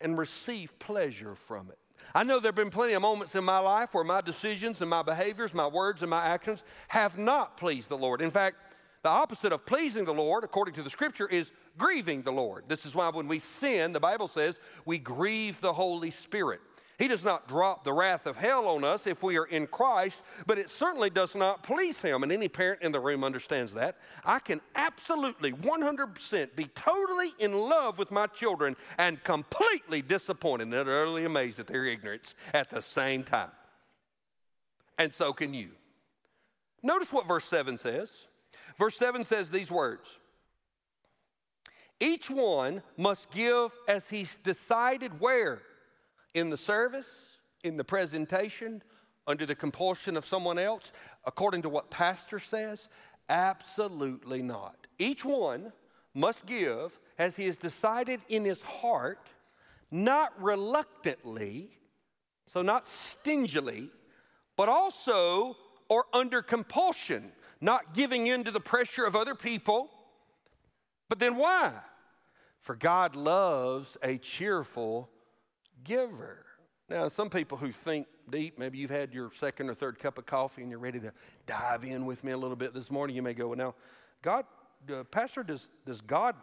and 0.00 0.18
receive 0.18 0.76
pleasure 0.78 1.34
from 1.34 1.70
it. 1.70 1.78
I 2.14 2.24
know 2.24 2.40
there 2.40 2.48
have 2.48 2.56
been 2.56 2.70
plenty 2.70 2.94
of 2.94 3.02
moments 3.02 3.34
in 3.34 3.44
my 3.44 3.58
life 3.58 3.94
where 3.94 4.04
my 4.04 4.20
decisions 4.20 4.80
and 4.80 4.90
my 4.90 5.02
behaviors, 5.02 5.54
my 5.54 5.66
words 5.66 6.02
and 6.02 6.10
my 6.10 6.24
actions 6.24 6.62
have 6.88 7.16
not 7.16 7.56
pleased 7.56 7.88
the 7.88 7.96
Lord. 7.96 8.20
In 8.20 8.30
fact, 8.30 8.56
the 9.02 9.08
opposite 9.08 9.52
of 9.52 9.64
pleasing 9.64 10.04
the 10.04 10.14
Lord, 10.14 10.44
according 10.44 10.74
to 10.74 10.82
the 10.82 10.90
scripture, 10.90 11.28
is 11.28 11.50
grieving 11.78 12.22
the 12.22 12.32
Lord. 12.32 12.64
This 12.68 12.84
is 12.86 12.94
why 12.94 13.08
when 13.10 13.28
we 13.28 13.38
sin, 13.38 13.92
the 13.92 14.00
Bible 14.00 14.28
says 14.28 14.56
we 14.84 14.98
grieve 14.98 15.60
the 15.60 15.72
Holy 15.72 16.10
Spirit. 16.10 16.60
He 16.98 17.08
does 17.08 17.22
not 17.22 17.46
drop 17.46 17.84
the 17.84 17.92
wrath 17.92 18.26
of 18.26 18.36
hell 18.36 18.66
on 18.68 18.82
us 18.82 19.06
if 19.06 19.22
we 19.22 19.36
are 19.36 19.44
in 19.44 19.66
Christ, 19.66 20.16
but 20.46 20.58
it 20.58 20.70
certainly 20.70 21.10
does 21.10 21.34
not 21.34 21.62
please 21.62 22.00
Him. 22.00 22.22
And 22.22 22.32
any 22.32 22.48
parent 22.48 22.80
in 22.80 22.90
the 22.90 23.00
room 23.00 23.22
understands 23.22 23.72
that. 23.74 23.98
I 24.24 24.38
can 24.38 24.62
absolutely, 24.74 25.52
100% 25.52 26.56
be 26.56 26.64
totally 26.74 27.34
in 27.38 27.52
love 27.52 27.98
with 27.98 28.10
my 28.10 28.26
children 28.28 28.76
and 28.96 29.22
completely 29.24 30.00
disappointed 30.00 30.68
and 30.68 30.74
utterly 30.74 31.26
amazed 31.26 31.58
at 31.58 31.66
their 31.66 31.84
ignorance 31.84 32.34
at 32.54 32.70
the 32.70 32.80
same 32.80 33.24
time. 33.24 33.50
And 34.98 35.12
so 35.12 35.34
can 35.34 35.52
you. 35.52 35.72
Notice 36.82 37.12
what 37.12 37.28
verse 37.28 37.44
7 37.44 37.76
says. 37.76 38.08
Verse 38.78 38.96
7 38.96 39.24
says 39.24 39.50
these 39.50 39.70
words 39.70 40.08
Each 42.00 42.28
one 42.28 42.82
must 42.96 43.30
give 43.30 43.70
as 43.88 44.08
he's 44.08 44.38
decided 44.38 45.20
where 45.20 45.62
in 46.34 46.50
the 46.50 46.56
service, 46.56 47.06
in 47.64 47.76
the 47.76 47.84
presentation, 47.84 48.82
under 49.26 49.46
the 49.46 49.54
compulsion 49.54 50.16
of 50.16 50.26
someone 50.26 50.58
else, 50.58 50.92
according 51.24 51.62
to 51.62 51.68
what 51.68 51.90
pastor 51.90 52.38
says? 52.38 52.88
Absolutely 53.28 54.42
not. 54.42 54.76
Each 54.98 55.24
one 55.24 55.72
must 56.14 56.44
give 56.46 56.98
as 57.18 57.36
he 57.36 57.46
has 57.46 57.56
decided 57.56 58.20
in 58.28 58.44
his 58.44 58.60
heart, 58.62 59.28
not 59.90 60.40
reluctantly, 60.40 61.70
so 62.46 62.62
not 62.62 62.86
stingily, 62.86 63.90
but 64.56 64.68
also 64.68 65.56
or 65.88 66.04
under 66.12 66.42
compulsion, 66.42 67.32
not 67.60 67.94
giving 67.94 68.26
in 68.26 68.44
to 68.44 68.50
the 68.50 68.60
pressure 68.60 69.04
of 69.04 69.16
other 69.16 69.34
people. 69.34 69.88
But 71.08 71.18
then 71.18 71.36
why? 71.36 71.72
For 72.66 72.74
God 72.74 73.14
loves 73.14 73.96
a 74.02 74.18
cheerful 74.18 75.08
giver. 75.84 76.44
Now, 76.90 77.08
some 77.08 77.30
people 77.30 77.56
who 77.56 77.70
think 77.70 78.08
deep, 78.28 78.58
maybe 78.58 78.76
you've 78.76 78.90
had 78.90 79.14
your 79.14 79.30
second 79.38 79.70
or 79.70 79.74
third 79.74 80.00
cup 80.00 80.18
of 80.18 80.26
coffee 80.26 80.62
and 80.62 80.70
you're 80.72 80.80
ready 80.80 80.98
to 80.98 81.12
dive 81.46 81.84
in 81.84 82.04
with 82.04 82.24
me 82.24 82.32
a 82.32 82.36
little 82.36 82.56
bit 82.56 82.74
this 82.74 82.90
morning. 82.90 83.14
You 83.14 83.22
may 83.22 83.34
go, 83.34 83.46
well, 83.46 83.56
now, 83.56 83.74
God, 84.20 84.46
uh, 84.92 85.04
Pastor, 85.04 85.44
does, 85.44 85.64
does 85.86 86.00
God 86.00 86.34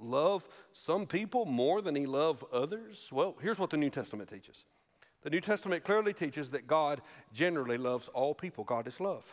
love 0.00 0.44
some 0.72 1.06
people 1.06 1.44
more 1.44 1.82
than 1.82 1.96
he 1.96 2.06
loves 2.06 2.44
others? 2.52 3.08
Well, 3.10 3.34
here's 3.42 3.58
what 3.58 3.70
the 3.70 3.76
New 3.78 3.90
Testament 3.90 4.30
teaches. 4.30 4.62
The 5.22 5.30
New 5.30 5.40
Testament 5.40 5.82
clearly 5.82 6.12
teaches 6.12 6.50
that 6.50 6.68
God 6.68 7.02
generally 7.34 7.78
loves 7.78 8.06
all 8.14 8.32
people. 8.32 8.62
God 8.62 8.86
is 8.86 9.00
love. 9.00 9.24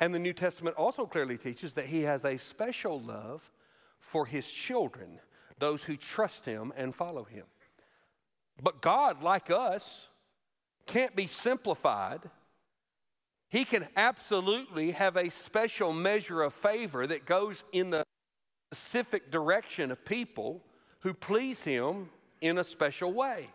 And 0.00 0.14
the 0.14 0.18
New 0.18 0.32
Testament 0.32 0.74
also 0.76 1.04
clearly 1.04 1.36
teaches 1.36 1.74
that 1.74 1.84
he 1.84 2.00
has 2.04 2.24
a 2.24 2.38
special 2.38 2.98
love 2.98 3.42
for 4.00 4.24
his 4.24 4.46
children, 4.46 5.20
those 5.58 5.82
who 5.82 5.96
trust 5.96 6.44
him 6.44 6.72
and 6.76 6.94
follow 6.94 7.24
him. 7.24 7.44
But 8.62 8.80
God, 8.80 9.22
like 9.22 9.50
us, 9.50 9.82
can't 10.86 11.14
be 11.16 11.26
simplified. 11.26 12.20
He 13.48 13.64
can 13.64 13.86
absolutely 13.96 14.92
have 14.92 15.16
a 15.16 15.30
special 15.44 15.92
measure 15.92 16.42
of 16.42 16.54
favor 16.54 17.06
that 17.06 17.24
goes 17.24 17.62
in 17.72 17.90
the 17.90 18.04
specific 18.72 19.30
direction 19.30 19.90
of 19.90 20.04
people 20.04 20.60
who 21.00 21.14
please 21.14 21.60
Him 21.62 22.08
in 22.40 22.58
a 22.58 22.64
special 22.64 23.12
way. 23.12 23.48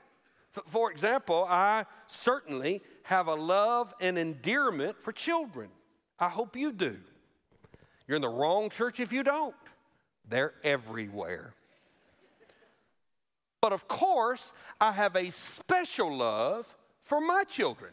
For 0.68 0.92
example, 0.92 1.46
I 1.48 1.86
certainly 2.08 2.82
have 3.04 3.28
a 3.28 3.36
love 3.36 3.94
and 4.00 4.18
endearment 4.18 5.02
for 5.02 5.12
children. 5.12 5.70
I 6.20 6.30
hope 6.30 6.56
you 6.56 6.72
do. 6.72 6.98
You're 8.08 8.16
in 8.16 8.22
the 8.22 8.30
wrong 8.30 8.70
church 8.70 9.00
if 9.00 9.12
you 9.12 9.24
don't, 9.24 9.56
they're 10.28 10.54
everywhere. 10.64 11.54
But 13.62 13.74
of 13.74 13.88
course, 13.88 14.52
I 14.80 14.92
have 14.94 15.16
a 15.16 15.32
special 15.32 16.16
love 16.16 16.66
for 17.04 17.20
my 17.20 17.44
children. 17.44 17.92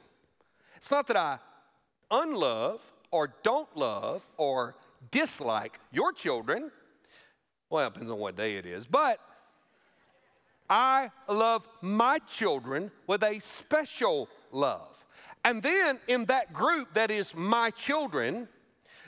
It's 0.76 0.90
not 0.90 1.07
that 1.09 1.16
I 1.16 1.38
unlove 2.11 2.81
or 3.11 3.35
don't 3.42 3.74
love 3.76 4.22
or 4.37 4.76
dislike 5.11 5.79
your 5.90 6.12
children. 6.12 6.70
Well, 7.70 7.88
it 7.88 7.94
depends 7.94 8.12
on 8.12 8.18
what 8.18 8.37
day 8.37 8.57
it 8.57 8.66
is. 8.66 8.87
But 8.87 9.18
I 10.70 11.11
love 11.29 11.66
my 11.81 12.18
children 12.31 12.90
with 13.07 13.22
a 13.22 13.40
special 13.59 14.29
love. 14.52 14.88
And 15.44 15.62
then 15.62 16.00
in 16.09 16.24
that 16.26 16.52
group 16.52 16.94
that 16.94 17.11
is 17.11 17.33
my 17.35 17.70
children, 17.70 18.48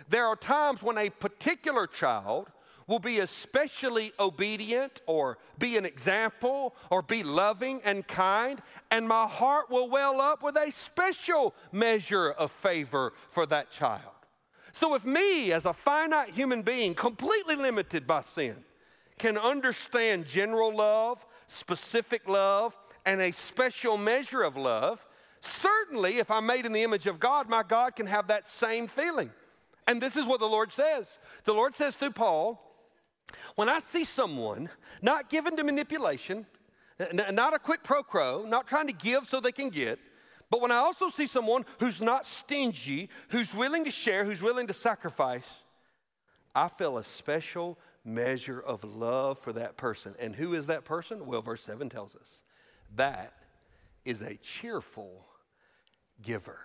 there 0.08 0.26
are 0.26 0.36
times 0.36 0.82
when 0.82 0.98
a 0.98 1.10
particular 1.10 1.86
child 1.86 2.48
will 2.88 2.98
be 2.98 3.20
especially 3.20 4.12
obedient 4.18 5.01
or 5.07 5.38
be 5.59 5.77
an 5.77 5.85
example 5.85 6.74
or 6.90 7.03
be 7.03 7.22
loving 7.22 7.81
and 7.85 8.09
kind, 8.09 8.61
and 8.90 9.07
my 9.07 9.27
heart 9.27 9.70
will 9.70 9.88
well 9.88 10.20
up 10.20 10.42
with 10.42 10.57
a 10.57 10.72
special 10.72 11.55
measure 11.70 12.31
of 12.31 12.51
favor 12.51 13.12
for 13.31 13.46
that 13.46 13.70
child. 13.70 14.03
So, 14.72 14.94
if 14.94 15.05
me, 15.05 15.53
as 15.53 15.66
a 15.66 15.74
finite 15.74 16.31
human 16.31 16.62
being, 16.62 16.94
completely 16.94 17.57
limited 17.57 18.07
by 18.07 18.22
sin, 18.22 18.57
can 19.18 19.37
understand 19.37 20.27
general 20.27 20.74
love, 20.74 21.24
specific 21.48 22.29
love, 22.29 22.77
and 23.05 23.20
a 23.20 23.33
special 23.33 23.98
measure 23.98 24.42
of 24.42 24.57
love, 24.57 25.05
certainly 25.42 26.18
if 26.18 26.31
I'm 26.31 26.46
made 26.46 26.64
in 26.64 26.72
the 26.72 26.83
image 26.83 27.07
of 27.07 27.20
God, 27.20 27.48
my 27.48 27.62
God 27.62 27.96
can 27.96 28.07
have 28.07 28.29
that 28.29 28.51
same 28.51 28.87
feeling. 28.87 29.31
And 29.87 30.01
this 30.01 30.16
is 30.16 30.27
what 30.27 30.40
the 30.40 30.46
Lord 30.46 30.72
says. 30.72 31.18
The 31.44 31.55
Lord 31.55 31.74
says 31.74 31.96
through 31.96 32.12
Paul, 32.12 32.67
when 33.56 33.68
I 33.68 33.80
see 33.80 34.04
someone 34.04 34.68
not 35.02 35.30
given 35.30 35.56
to 35.56 35.64
manipulation, 35.64 36.46
not 37.12 37.54
a 37.54 37.58
quid 37.58 37.82
pro 37.82 38.02
quo, 38.02 38.44
not 38.46 38.66
trying 38.66 38.86
to 38.86 38.92
give 38.92 39.26
so 39.26 39.40
they 39.40 39.52
can 39.52 39.68
get, 39.68 39.98
but 40.50 40.60
when 40.60 40.72
I 40.72 40.76
also 40.76 41.10
see 41.10 41.26
someone 41.26 41.64
who's 41.78 42.00
not 42.00 42.26
stingy, 42.26 43.10
who's 43.28 43.52
willing 43.52 43.84
to 43.84 43.90
share, 43.90 44.24
who's 44.24 44.40
willing 44.40 44.66
to 44.68 44.72
sacrifice, 44.72 45.44
I 46.54 46.68
feel 46.68 46.98
a 46.98 47.04
special 47.04 47.78
measure 48.04 48.60
of 48.60 48.82
love 48.82 49.38
for 49.40 49.52
that 49.52 49.76
person. 49.76 50.14
And 50.18 50.34
who 50.34 50.54
is 50.54 50.66
that 50.66 50.84
person? 50.84 51.26
Well, 51.26 51.42
verse 51.42 51.62
7 51.62 51.88
tells 51.90 52.14
us 52.16 52.38
that 52.96 53.34
is 54.04 54.22
a 54.22 54.38
cheerful 54.60 55.26
giver. 56.22 56.58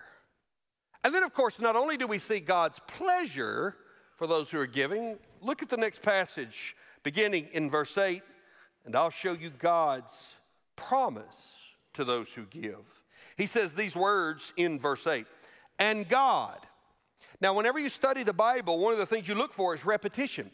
And 1.04 1.14
then, 1.14 1.22
of 1.22 1.34
course, 1.34 1.60
not 1.60 1.76
only 1.76 1.98
do 1.98 2.06
we 2.06 2.18
see 2.18 2.40
God's 2.40 2.78
pleasure 2.86 3.76
for 4.16 4.26
those 4.26 4.50
who 4.50 4.58
are 4.58 4.66
giving, 4.66 5.18
look 5.40 5.62
at 5.62 5.68
the 5.68 5.76
next 5.76 6.02
passage, 6.02 6.76
beginning 7.02 7.48
in 7.52 7.70
verse 7.70 7.96
8, 7.96 8.22
and 8.84 8.94
I'll 8.94 9.10
show 9.10 9.32
you 9.32 9.50
God's 9.50 10.12
promise 10.76 11.24
to 11.94 12.04
those 12.04 12.28
who 12.28 12.44
give. 12.46 12.84
He 13.36 13.46
says 13.46 13.74
these 13.74 13.96
words 13.96 14.52
in 14.56 14.78
verse 14.78 15.06
8 15.06 15.26
and 15.78 16.08
God. 16.08 16.58
Now, 17.40 17.54
whenever 17.54 17.78
you 17.78 17.88
study 17.88 18.22
the 18.22 18.32
Bible, 18.32 18.78
one 18.78 18.92
of 18.92 18.98
the 18.98 19.06
things 19.06 19.26
you 19.26 19.34
look 19.34 19.52
for 19.52 19.74
is 19.74 19.84
repetition. 19.84 20.50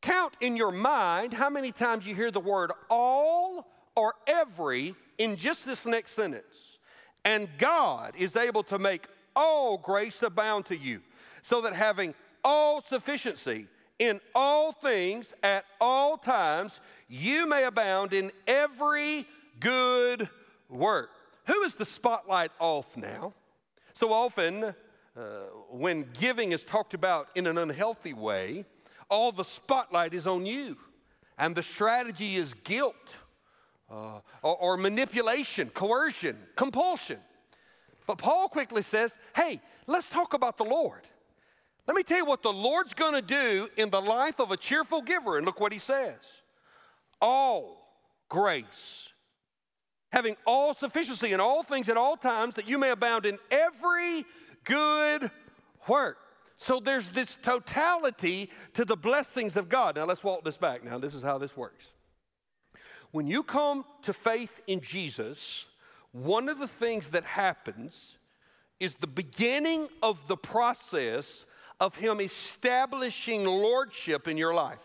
Count 0.00 0.34
in 0.40 0.56
your 0.56 0.70
mind 0.70 1.32
how 1.32 1.50
many 1.50 1.72
times 1.72 2.06
you 2.06 2.14
hear 2.14 2.30
the 2.30 2.40
word 2.40 2.70
all 2.88 3.66
or 3.96 4.14
every 4.26 4.94
in 5.18 5.36
just 5.36 5.64
this 5.64 5.86
next 5.86 6.12
sentence. 6.12 6.78
And 7.24 7.48
God 7.58 8.14
is 8.16 8.36
able 8.36 8.62
to 8.64 8.78
make 8.78 9.06
all 9.34 9.78
grace 9.78 10.22
abound 10.22 10.66
to 10.66 10.76
you, 10.76 11.00
so 11.42 11.62
that 11.62 11.74
having 11.74 12.14
all 12.44 12.82
sufficiency 12.82 13.66
in 13.98 14.20
all 14.34 14.72
things 14.72 15.26
at 15.42 15.64
all 15.80 16.16
times, 16.16 16.80
you 17.08 17.46
may 17.46 17.64
abound 17.64 18.12
in 18.12 18.32
every 18.46 19.26
good 19.60 20.28
work. 20.68 21.10
Who 21.46 21.62
is 21.62 21.74
the 21.74 21.84
spotlight 21.84 22.50
off 22.58 22.86
now? 22.96 23.32
So 23.94 24.12
often, 24.12 24.64
uh, 24.64 25.22
when 25.70 26.06
giving 26.18 26.52
is 26.52 26.62
talked 26.64 26.94
about 26.94 27.28
in 27.34 27.46
an 27.46 27.58
unhealthy 27.58 28.12
way, 28.12 28.64
all 29.08 29.30
the 29.30 29.44
spotlight 29.44 30.14
is 30.14 30.26
on 30.26 30.44
you, 30.46 30.76
and 31.38 31.54
the 31.54 31.62
strategy 31.62 32.36
is 32.36 32.52
guilt 32.64 32.96
uh, 33.90 34.20
or, 34.42 34.56
or 34.56 34.76
manipulation, 34.76 35.70
coercion, 35.70 36.36
compulsion. 36.56 37.18
But 38.06 38.18
Paul 38.18 38.48
quickly 38.48 38.82
says, 38.82 39.12
hey, 39.36 39.60
let's 39.86 40.08
talk 40.08 40.34
about 40.34 40.56
the 40.56 40.64
Lord. 40.64 41.02
Let 41.86 41.96
me 41.96 42.02
tell 42.02 42.18
you 42.18 42.24
what 42.24 42.42
the 42.42 42.52
Lord's 42.52 42.94
going 42.94 43.12
to 43.14 43.22
do 43.22 43.68
in 43.76 43.90
the 43.90 44.00
life 44.00 44.40
of 44.40 44.50
a 44.50 44.56
cheerful 44.56 45.02
giver. 45.02 45.36
And 45.36 45.44
look 45.44 45.60
what 45.60 45.72
he 45.72 45.78
says 45.78 46.16
all 47.20 47.84
grace, 48.28 49.08
having 50.12 50.36
all 50.46 50.74
sufficiency 50.74 51.32
in 51.32 51.40
all 51.40 51.62
things 51.62 51.88
at 51.88 51.96
all 51.96 52.16
times, 52.16 52.54
that 52.54 52.68
you 52.68 52.78
may 52.78 52.90
abound 52.90 53.26
in 53.26 53.38
every 53.50 54.24
good 54.64 55.30
work. 55.86 56.18
So 56.56 56.80
there's 56.80 57.10
this 57.10 57.36
totality 57.42 58.50
to 58.74 58.84
the 58.84 58.96
blessings 58.96 59.56
of 59.56 59.68
God. 59.68 59.96
Now 59.96 60.06
let's 60.06 60.22
walk 60.22 60.44
this 60.44 60.56
back. 60.56 60.84
Now, 60.84 60.98
this 60.98 61.14
is 61.14 61.22
how 61.22 61.38
this 61.38 61.56
works. 61.56 61.84
When 63.10 63.26
you 63.26 63.42
come 63.42 63.84
to 64.02 64.12
faith 64.12 64.60
in 64.66 64.80
Jesus, 64.80 65.64
one 66.12 66.48
of 66.48 66.58
the 66.58 66.66
things 66.66 67.10
that 67.10 67.24
happens 67.24 68.16
is 68.80 68.94
the 68.94 69.06
beginning 69.06 69.88
of 70.02 70.26
the 70.26 70.36
process 70.36 71.44
of 71.80 71.96
Him 71.96 72.20
establishing 72.20 73.44
lordship 73.44 74.28
in 74.28 74.36
your 74.36 74.54
life. 74.54 74.78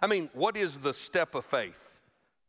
I 0.00 0.06
mean, 0.06 0.30
what 0.32 0.56
is 0.56 0.78
the 0.78 0.94
step 0.94 1.34
of 1.34 1.44
faith? 1.44 1.78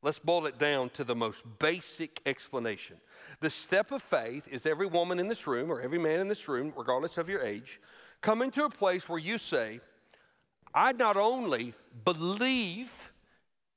Let's 0.02 0.20
boil 0.20 0.46
it 0.48 0.60
down 0.60 0.90
to 0.92 1.04
the 1.04 1.16
most 1.16 1.42
basic 1.60 2.22
explanation. 2.26 2.98
The 3.40 3.50
step 3.50 3.92
of 3.92 4.04
faith 4.04 4.48
is 4.50 4.66
every 4.66 4.88
woman 4.88 5.20
in 5.20 5.28
this 5.28 5.48
room 5.48 5.72
or 5.72 5.82
every 5.82 5.98
man 5.98 6.20
in 6.20 6.28
this 6.28 6.48
room, 6.48 6.74
regardless 6.76 7.18
of 7.18 7.30
your 7.30 7.42
age, 7.42 7.80
coming 8.22 8.52
to 8.52 8.66
a 8.66 8.70
place 8.70 9.08
where 9.08 9.20
you 9.20 9.38
say, 9.38 9.80
I 10.74 10.92
not 10.92 11.18
only 11.18 11.74
believe 12.04 12.92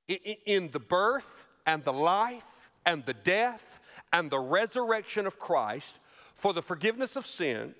in 0.08 0.70
the 0.72 0.80
birth 0.80 1.28
and 1.66 1.84
the 1.84 1.92
life 1.92 2.42
and 2.84 3.04
the 3.04 3.14
death 3.14 3.80
and 4.12 4.30
the 4.30 4.40
resurrection 4.40 5.26
of 5.26 5.38
Christ 5.38 5.98
for 6.34 6.52
the 6.52 6.62
forgiveness 6.62 7.16
of 7.16 7.26
sins, 7.26 7.74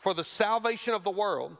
for 0.00 0.14
the 0.14 0.24
salvation 0.24 0.94
of 0.94 1.04
the 1.04 1.10
world, 1.10 1.56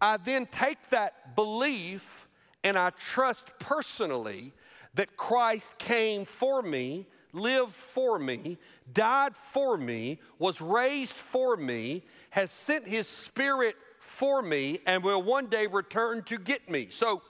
I 0.00 0.16
then 0.16 0.46
take 0.46 0.78
that 0.90 1.36
belief 1.36 2.26
and 2.64 2.76
I 2.76 2.90
trust 2.90 3.46
personally 3.58 4.52
that 4.94 5.16
Christ 5.16 5.78
came 5.78 6.24
for 6.24 6.62
me, 6.62 7.06
lived 7.32 7.74
for 7.74 8.18
me, 8.18 8.58
died 8.92 9.34
for 9.52 9.76
me, 9.76 10.18
was 10.38 10.60
raised 10.60 11.12
for 11.12 11.56
me, 11.56 12.02
has 12.30 12.50
sent 12.50 12.86
his 12.86 13.06
spirit 13.06 13.76
for 14.00 14.42
me, 14.42 14.80
and 14.86 15.04
will 15.04 15.22
one 15.22 15.46
day 15.46 15.66
return 15.66 16.22
to 16.24 16.38
get 16.38 16.68
me. 16.70 16.88
So, 16.90 17.22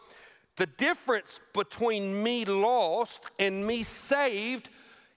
the 0.57 0.67
difference 0.67 1.41
between 1.53 2.21
me 2.23 2.45
lost 2.45 3.21
and 3.39 3.65
me 3.65 3.85
saved 3.85 4.69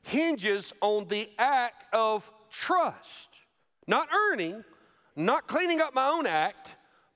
hinges 0.03 0.71
on 0.81 1.07
the 1.07 1.29
act 1.39 1.85
of 1.93 2.29
trust. 2.51 3.29
Not 3.87 4.07
earning, 4.13 4.63
not 5.25 5.47
cleaning 5.47 5.81
up 5.81 5.93
my 5.93 6.07
own 6.07 6.25
act, 6.25 6.69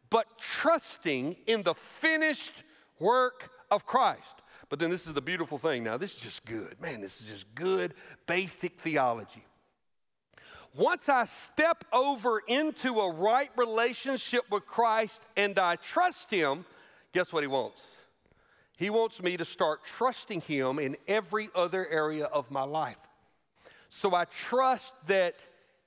but 0.09 0.27
trusting 0.37 1.35
in 1.47 1.63
the 1.63 1.73
finished 1.73 2.53
work 2.99 3.49
of 3.71 3.85
Christ. 3.85 4.21
But 4.69 4.79
then 4.79 4.89
this 4.89 5.05
is 5.05 5.13
the 5.13 5.21
beautiful 5.21 5.57
thing. 5.57 5.83
Now, 5.83 5.97
this 5.97 6.11
is 6.11 6.17
just 6.17 6.45
good. 6.45 6.79
Man, 6.81 7.01
this 7.01 7.19
is 7.21 7.27
just 7.27 7.55
good, 7.55 7.93
basic 8.27 8.79
theology. 8.79 9.45
Once 10.75 11.07
I 11.07 11.25
step 11.25 11.85
over 11.93 12.39
into 12.47 12.99
a 12.99 13.11
right 13.11 13.49
relationship 13.55 14.43
with 14.51 14.65
Christ 14.65 15.21
and 15.37 15.57
I 15.57 15.77
trust 15.77 16.29
Him, 16.29 16.65
guess 17.13 17.31
what 17.31 17.43
He 17.43 17.47
wants? 17.47 17.81
He 18.77 18.89
wants 18.89 19.21
me 19.21 19.37
to 19.37 19.45
start 19.45 19.79
trusting 19.97 20.41
Him 20.41 20.79
in 20.79 20.97
every 21.07 21.49
other 21.55 21.87
area 21.87 22.25
of 22.25 22.51
my 22.51 22.63
life. 22.63 22.97
So 23.89 24.13
I 24.13 24.25
trust 24.25 24.91
that 25.07 25.35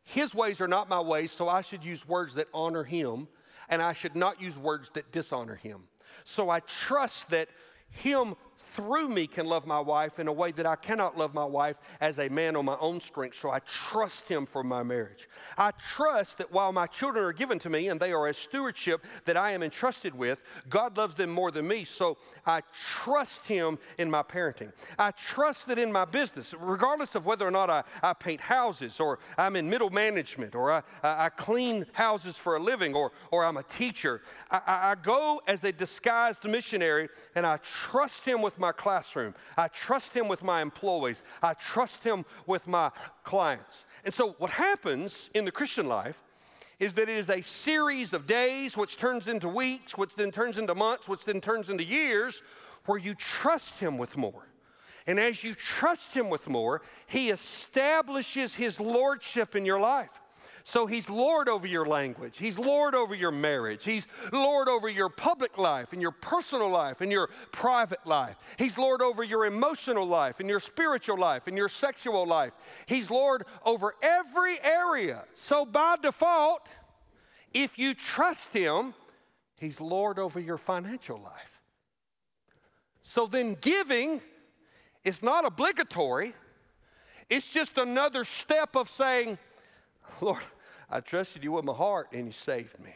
His 0.09 0.35
ways 0.35 0.61
are 0.63 0.69
not 0.69 0.89
my 0.89 1.01
ways, 1.01 1.33
so 1.33 1.51
I 1.51 1.61
should 1.61 1.85
use 1.85 2.09
words 2.09 2.35
that 2.37 2.49
honor 2.55 2.83
Him, 2.83 3.29
and 3.69 3.83
I 3.83 3.93
should 3.93 4.17
not 4.17 4.41
use 4.41 4.57
words 4.57 4.91
that 4.95 5.13
dishonor 5.13 5.55
Him. 5.55 5.83
So 6.25 6.49
I 6.49 6.61
trust 6.61 7.29
that 7.29 7.49
Him 7.91 8.35
through 8.79 9.09
me 9.09 9.27
can 9.27 9.45
love 9.45 9.67
my 9.67 9.81
wife 9.81 10.21
in 10.21 10.29
a 10.29 10.33
way 10.33 10.53
that 10.53 10.65
I 10.65 10.77
cannot 10.77 11.19
love 11.19 11.35
my 11.35 11.45
wife 11.45 11.75
as 12.01 12.21
a 12.21 12.29
man 12.29 12.55
on 12.55 12.65
my 12.65 12.77
own 12.81 13.01
strength. 13.01 13.37
So 13.41 13.51
I 13.51 13.59
trust 13.59 14.29
him 14.29 14.47
for 14.47 14.63
my 14.63 14.85
marriage. 14.85 15.29
I 15.57 15.73
trust 15.97 16.39
that 16.39 16.53
while 16.53 16.71
my 16.71 16.87
children 16.87 17.25
are 17.25 17.33
given 17.33 17.59
to 17.61 17.71
me 17.71 17.89
and 17.89 17.99
they 17.99 18.13
are 18.13 18.29
a 18.29 18.35
stewardship 18.35 19.05
that 19.25 19.37
I 19.37 19.51
am 19.51 19.65
entrusted 19.65 20.15
with, 20.15 20.41
God 20.69 20.97
loves 20.97 21.17
them 21.17 21.31
more 21.31 21.51
than 21.51 21.67
me. 21.67 21.85
So 21.85 22.19
I 22.47 22.63
trust 23.03 23.47
him 23.47 23.81
in 23.99 24.09
my 24.09 24.23
parenting. 24.23 24.73
I 24.97 25.11
trust 25.11 25.67
that 25.67 25.81
in 25.81 25.91
my 25.91 26.05
business, 26.05 26.55
regardless 26.57 27.17
of 27.17 27.27
whether 27.27 27.45
or 27.45 27.51
not 27.51 27.71
I, 27.71 27.83
I 28.01 28.13
paint 28.13 28.41
houses 28.41 29.01
or 29.01 29.19
I'm 29.37 29.57
in 29.57 29.69
middle 29.69 29.91
management 29.91 30.55
or 30.55 30.71
I, 30.71 30.83
I 31.03 31.31
clean 31.31 31.85
houses 31.95 32.37
for 32.37 32.55
a 32.55 32.61
living 32.61 32.95
or, 32.95 33.11
or 33.33 33.45
I'm 33.45 33.57
a 33.57 33.65
teacher, 33.65 34.23
I, 34.53 34.61
I 34.67 34.95
go 35.03 35.43
as 35.49 35.65
a 35.65 35.73
disguised 35.73 36.45
missionary 36.45 37.09
and 37.35 37.45
I 37.45 37.59
trust 37.91 38.25
him 38.25 38.41
with 38.41 38.57
my 38.57 38.68
my 38.69 38.73
classroom. 38.73 39.35
I 39.57 39.69
trust 39.69 40.13
Him 40.13 40.29
with 40.29 40.43
my 40.43 40.61
employees. 40.61 41.23
I 41.43 41.55
trust 41.55 42.03
Him 42.03 42.25
with 42.47 42.67
my 42.67 42.91
clients. 43.25 43.75
And 44.05 44.15
so, 44.15 44.35
what 44.39 44.51
happens 44.51 45.31
in 45.35 45.45
the 45.45 45.51
Christian 45.51 45.87
life 45.87 46.19
is 46.79 46.93
that 46.95 47.09
it 47.09 47.17
is 47.17 47.31
a 47.31 47.43
series 47.43 48.13
of 48.13 48.27
days, 48.27 48.77
which 48.77 48.97
turns 48.97 49.27
into 49.27 49.49
weeks, 49.49 49.97
which 49.97 50.15
then 50.15 50.31
turns 50.31 50.59
into 50.59 50.75
months, 50.75 51.09
which 51.09 51.25
then 51.25 51.41
turns 51.41 51.71
into 51.71 51.83
years, 51.83 52.43
where 52.85 52.99
you 52.99 53.15
trust 53.15 53.75
Him 53.77 53.97
with 53.97 54.17
more. 54.17 54.47
And 55.07 55.19
as 55.19 55.43
you 55.43 55.55
trust 55.55 56.13
Him 56.13 56.29
with 56.29 56.47
more, 56.47 56.83
He 57.07 57.31
establishes 57.31 58.55
His 58.55 58.79
lordship 58.79 59.57
in 59.57 59.65
your 59.65 59.81
life. 59.81 60.11
So 60.69 60.87
he's 60.87 61.09
Lord 61.09 61.49
over 61.49 61.67
your 61.67 61.87
language. 61.87 62.35
He's 62.39 62.59
Lord 62.59 62.95
over 62.95 63.15
your 63.15 63.31
marriage. 63.31 63.85
He's 63.85 64.07
Lord 64.31 64.69
over 64.69 64.87
your 64.87 65.09
public 65.09 65.57
life 65.57 65.95
and 65.95 66.03
your 66.03 66.11
personal 66.11 66.69
life 66.69 67.01
and 67.01 67.11
your 67.11 67.31
private 67.53 68.07
life. 68.07 68.37
He's 68.59 68.77
Lord 68.77 69.01
over 69.01 69.25
your 69.25 69.47
emotional 69.47 70.05
life 70.05 70.41
and 70.41 70.49
your 70.49 70.61
spiritual 70.61 71.17
life 71.17 71.47
and 71.47 71.57
your 71.57 71.71
sexual 71.71 72.27
life. 72.27 72.53
He's 72.85 73.09
Lord 73.09 73.47
over 73.65 73.95
every 74.03 74.63
area. 74.63 75.25
So 75.37 75.65
by 75.65 75.97
default, 76.03 76.69
if 77.55 77.79
you 77.79 77.95
trust 77.95 78.53
him, 78.53 78.93
he's 79.59 79.81
Lord 79.81 80.19
over 80.19 80.39
your 80.39 80.59
financial 80.59 81.19
life. 81.19 81.63
So 83.05 83.27
then 83.27 83.57
giving 83.59 84.21
is 85.03 85.23
not 85.23 85.47
obligatory. 85.47 86.35
It's 87.31 87.49
just 87.49 87.79
another 87.79 88.25
step 88.25 88.77
of 88.77 88.91
saying, 88.91 89.39
Lord, 90.21 90.43
I 90.91 91.01
trusted 91.01 91.45
you 91.45 91.53
with 91.53 91.65
my 91.65 91.75
heart 91.75 92.09
and 92.13 92.27
you 92.27 92.33
saved 92.33 92.79
me. 92.81 92.95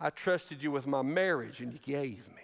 I 0.00 0.10
trusted 0.10 0.62
you 0.62 0.70
with 0.70 0.86
my 0.86 1.02
marriage 1.02 1.60
and 1.60 1.72
you 1.72 1.78
gave 1.78 2.26
me. 2.28 2.42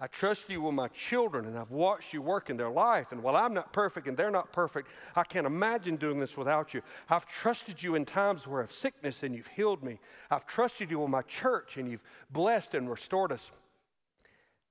I 0.00 0.08
trust 0.08 0.50
you 0.50 0.60
with 0.60 0.74
my 0.74 0.88
children 0.88 1.46
and 1.46 1.56
I've 1.56 1.70
watched 1.70 2.12
you 2.12 2.20
work 2.20 2.50
in 2.50 2.56
their 2.56 2.68
life. 2.68 3.12
And 3.12 3.22
while 3.22 3.36
I'm 3.36 3.54
not 3.54 3.72
perfect 3.72 4.08
and 4.08 4.16
they're 4.16 4.30
not 4.30 4.52
perfect, 4.52 4.88
I 5.14 5.22
can't 5.22 5.46
imagine 5.46 5.96
doing 5.96 6.18
this 6.18 6.36
without 6.36 6.74
you. 6.74 6.82
I've 7.08 7.26
trusted 7.26 7.82
you 7.82 7.94
in 7.94 8.04
times 8.04 8.46
where 8.46 8.60
of 8.60 8.72
sickness 8.72 9.22
and 9.22 9.34
you've 9.34 9.46
healed 9.46 9.84
me. 9.84 10.00
I've 10.30 10.46
trusted 10.46 10.90
you 10.90 10.98
with 10.98 11.10
my 11.10 11.22
church 11.22 11.76
and 11.76 11.88
you've 11.88 12.02
blessed 12.30 12.74
and 12.74 12.90
restored 12.90 13.30
us. 13.32 13.40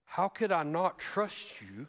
How 0.06 0.28
could 0.28 0.52
I 0.52 0.64
not 0.64 1.00
trust 1.00 1.62
you 1.62 1.88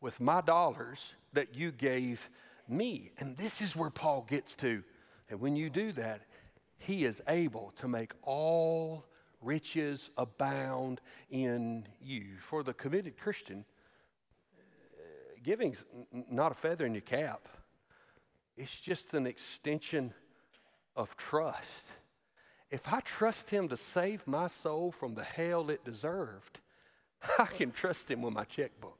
with 0.00 0.20
my 0.20 0.42
dollars 0.42 1.00
that 1.32 1.54
you 1.56 1.72
gave 1.72 2.28
me? 2.68 3.10
And 3.18 3.36
this 3.36 3.60
is 3.62 3.74
where 3.74 3.90
Paul 3.90 4.26
gets 4.28 4.54
to. 4.56 4.84
And 5.30 5.40
when 5.40 5.56
you 5.56 5.70
do 5.70 5.90
that, 5.92 6.20
he 6.78 7.04
is 7.04 7.20
able 7.28 7.72
to 7.80 7.88
make 7.88 8.12
all 8.22 9.04
riches 9.40 10.10
abound 10.16 11.00
in 11.30 11.86
you. 12.00 12.24
For 12.48 12.62
the 12.62 12.72
committed 12.72 13.18
Christian, 13.18 13.64
uh, 14.56 15.40
giving's 15.42 15.78
not 16.30 16.52
a 16.52 16.54
feather 16.54 16.86
in 16.86 16.94
your 16.94 17.02
cap. 17.02 17.48
It's 18.56 18.74
just 18.80 19.14
an 19.14 19.26
extension 19.26 20.12
of 20.96 21.16
trust. 21.16 21.62
If 22.70 22.92
I 22.92 23.00
trust 23.00 23.48
him 23.50 23.68
to 23.68 23.78
save 23.94 24.26
my 24.26 24.48
soul 24.62 24.92
from 24.92 25.14
the 25.14 25.24
hell 25.24 25.70
it 25.70 25.84
deserved, 25.84 26.58
I 27.38 27.46
can 27.46 27.70
trust 27.70 28.10
him 28.10 28.22
with 28.22 28.34
my 28.34 28.44
checkbook. 28.44 28.98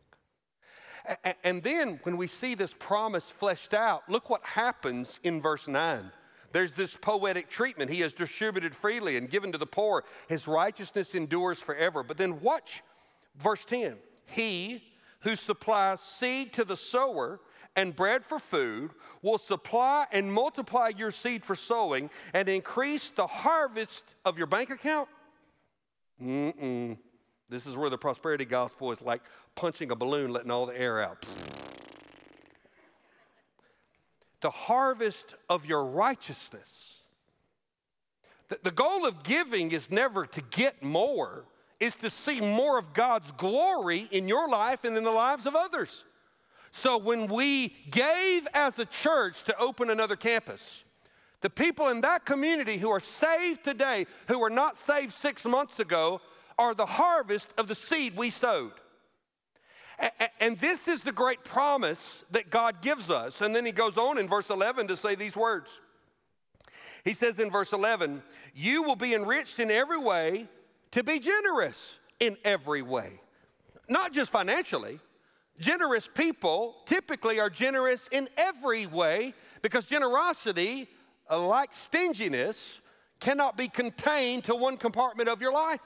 And 1.43 1.63
then 1.63 2.01
when 2.03 2.17
we 2.17 2.27
see 2.27 2.55
this 2.55 2.75
promise 2.79 3.25
fleshed 3.25 3.73
out, 3.73 4.03
look 4.09 4.29
what 4.29 4.45
happens 4.45 5.19
in 5.23 5.41
verse 5.41 5.67
9. 5.67 6.11
There's 6.53 6.73
this 6.73 6.97
poetic 7.01 7.51
treatment. 7.51 7.91
He 7.91 8.01
has 8.01 8.13
distributed 8.13 8.75
freely 8.75 9.17
and 9.17 9.29
given 9.29 9.53
to 9.53 9.59
the 9.59 9.67
poor. 9.67 10.05
His 10.29 10.47
righteousness 10.49 11.15
endures 11.15 11.59
forever. 11.59 12.03
But 12.03 12.17
then 12.17 12.41
watch 12.41 12.83
verse 13.37 13.65
10. 13.67 13.97
He 14.27 14.83
who 15.21 15.35
supplies 15.35 16.01
seed 16.01 16.53
to 16.55 16.65
the 16.65 16.77
sower 16.77 17.41
and 17.77 17.95
bread 17.95 18.25
for 18.25 18.39
food 18.39 18.91
will 19.23 19.39
supply 19.39 20.07
and 20.13 20.33
multiply 20.33 20.91
your 20.97 21.11
seed 21.11 21.45
for 21.45 21.55
sowing 21.55 22.11
and 22.35 22.49
increase 22.49 23.11
the 23.11 23.27
harvest 23.27 24.05
of 24.25 24.39
your 24.39 24.47
bank 24.47 24.71
account. 24.71 25.09
Mm-mm. 26.23 26.97
This 27.49 27.67
is 27.67 27.77
where 27.77 27.91
the 27.91 27.99
prosperity 27.99 28.45
gospel 28.45 28.93
is 28.93 29.01
like 29.01 29.23
punching 29.55 29.91
a 29.91 29.97
balloon, 29.97 30.33
letting 30.33 30.51
all 30.51 30.67
the 30.67 30.79
air 30.79 31.03
out 31.03 31.25
the 34.41 34.51
harvest 34.51 35.35
of 35.49 35.67
your 35.67 35.85
righteousness. 35.85 36.69
The, 38.49 38.59
the 38.63 38.71
goal 38.71 39.07
of 39.07 39.23
giving 39.23 39.73
is 39.73 39.91
never 39.91 40.27
to 40.27 40.41
get 40.41 40.83
more, 40.83 41.45
is 41.81 41.95
to 41.97 42.11
see 42.11 42.41
more 42.41 42.79
of 42.79 42.95
God's 42.95 43.31
glory 43.33 44.09
in 44.11 44.29
your 44.29 44.49
life 44.49 44.85
and 44.85 44.97
in 44.97 45.05
the 45.05 45.11
lives 45.11 45.47
of 45.47 45.55
others. 45.55 46.05
So 46.73 46.99
when 46.99 47.27
we 47.27 47.75
gave 47.91 48.47
as 48.55 48.79
a 48.79 48.85
church 48.85 49.37
to 49.47 49.59
open 49.59 49.91
another 49.91 50.17
campus, 50.17 50.85
the 51.41 51.51
people 51.51 51.89
in 51.89 52.01
that 52.03 52.25
community 52.25 52.79
who 52.79 52.91
are 52.91 53.01
saved 53.01 53.65
today, 53.65 54.07
who 54.27 54.41
were 54.41 54.51
not 54.51 54.79
saved 54.79 55.15
six 55.15 55.45
months 55.45 55.79
ago, 55.79 56.21
are 56.59 56.75
the 56.75 56.87
harvest 56.87 57.49
of 57.57 57.69
the 57.69 57.75
seed 57.75 58.17
we 58.17 58.31
sowed. 58.31 58.73
And 60.41 60.59
this 60.59 60.87
is 60.87 61.01
the 61.01 61.13
great 61.13 61.43
promise 61.45 62.25
that 62.31 62.51
God 62.51 62.81
gives 62.83 63.11
us. 63.11 63.41
And 63.41 63.55
then 63.55 63.67
he 63.67 63.73
goes 63.73 63.97
on 63.97 64.19
in 64.19 64.29
verse 64.29 64.51
11 64.51 64.89
to 64.89 64.97
say 64.97 65.15
these 65.15 65.37
words. 65.37 65.69
He 67.05 67.15
says 67.15 67.39
in 67.39 67.51
verse 67.51 67.73
11, 67.73 68.23
You 68.55 68.83
will 68.83 68.97
be 68.97 69.15
enriched 69.15 69.59
in 69.59 69.71
every 69.71 69.99
way 69.99 70.49
to 70.93 71.03
be 71.03 71.19
generous 71.19 71.77
in 72.21 72.37
every 72.45 72.83
way. 72.83 73.21
Not 73.89 74.13
just 74.13 74.31
financially, 74.31 75.01
Generous 75.59 76.09
people 76.15 76.77
typically 76.87 77.41
are 77.41 77.51
generous 77.51 78.09
in 78.13 78.29
every 78.37 78.87
way 78.87 79.35
because 79.61 79.85
generosity, 79.85 80.89
like 81.31 81.71
stinginess, 81.75 82.57
cannot 83.19 83.57
be 83.57 83.67
contained 83.67 84.45
to 84.45 84.55
one 84.55 84.77
compartment 84.77 85.29
of 85.29 85.41
your 85.41 85.53
life. 85.53 85.81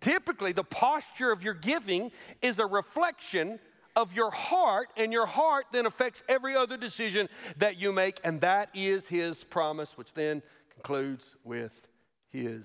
Typically, 0.00 0.52
the 0.52 0.64
posture 0.64 1.32
of 1.32 1.42
your 1.42 1.54
giving 1.54 2.10
is 2.42 2.58
a 2.58 2.66
reflection 2.66 3.58
of 3.96 4.12
your 4.12 4.30
heart, 4.30 4.88
and 4.96 5.12
your 5.12 5.26
heart 5.26 5.66
then 5.72 5.86
affects 5.86 6.22
every 6.28 6.56
other 6.56 6.76
decision 6.76 7.28
that 7.58 7.80
you 7.80 7.92
make, 7.92 8.20
and 8.24 8.40
that 8.40 8.70
is 8.74 9.06
His 9.06 9.44
promise, 9.44 9.90
which 9.96 10.12
then 10.14 10.42
concludes 10.72 11.24
with 11.44 11.86
His 12.30 12.64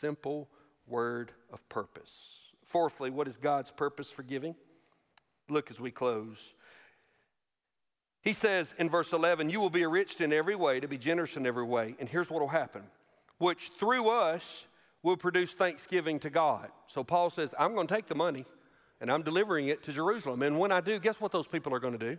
simple 0.00 0.48
word 0.86 1.30
of 1.52 1.66
purpose. 1.68 2.10
Fourthly, 2.64 3.10
what 3.10 3.28
is 3.28 3.36
God's 3.36 3.70
purpose 3.70 4.10
for 4.10 4.22
giving? 4.22 4.56
Look 5.48 5.70
as 5.70 5.78
we 5.78 5.92
close. 5.92 6.36
He 8.22 8.32
says 8.32 8.74
in 8.76 8.90
verse 8.90 9.12
11, 9.12 9.50
You 9.50 9.60
will 9.60 9.70
be 9.70 9.84
enriched 9.84 10.20
in 10.20 10.32
every 10.32 10.56
way, 10.56 10.80
to 10.80 10.88
be 10.88 10.98
generous 10.98 11.36
in 11.36 11.46
every 11.46 11.64
way. 11.64 11.94
And 12.00 12.08
here's 12.08 12.28
what 12.28 12.40
will 12.40 12.48
happen, 12.48 12.82
which 13.38 13.70
through 13.78 14.10
us 14.10 14.42
will 15.06 15.16
produce 15.16 15.52
thanksgiving 15.52 16.18
to 16.18 16.28
God. 16.28 16.68
So 16.92 17.04
Paul 17.04 17.30
says, 17.30 17.54
I'm 17.56 17.76
going 17.76 17.86
to 17.86 17.94
take 17.94 18.08
the 18.08 18.16
money 18.16 18.44
and 19.00 19.08
I'm 19.08 19.22
delivering 19.22 19.68
it 19.68 19.84
to 19.84 19.92
Jerusalem. 19.92 20.42
And 20.42 20.58
when 20.58 20.72
I 20.72 20.80
do, 20.80 20.98
guess 20.98 21.20
what 21.20 21.30
those 21.30 21.46
people 21.46 21.72
are 21.72 21.78
going 21.78 21.96
to 21.96 22.14
do? 22.14 22.18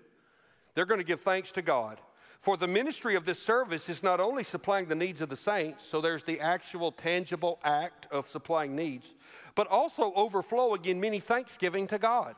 They're 0.74 0.86
going 0.86 1.02
to 1.02 1.06
give 1.06 1.20
thanks 1.20 1.52
to 1.54 1.62
God. 1.62 2.00
For 2.40 2.56
the 2.56 2.68
ministry 2.68 3.16
of 3.16 3.26
this 3.26 3.42
service 3.42 3.90
is 3.90 4.04
not 4.04 4.22
only 4.22 4.46
supplying 4.46 4.88
the 4.88 4.96
needs 4.96 5.20
of 5.20 5.28
the 5.28 5.36
saints, 5.36 5.84
so 5.92 6.00
there's 6.00 6.24
the 6.24 6.40
actual 6.40 6.94
tangible 6.94 7.60
act 7.66 8.08
of 8.10 8.30
supplying 8.30 8.74
needs, 8.74 9.06
but 9.54 9.68
also 9.68 10.14
overflowing 10.16 10.86
in 10.86 11.02
many 11.02 11.20
thanksgiving 11.20 11.88
to 11.88 11.98
God. 11.98 12.36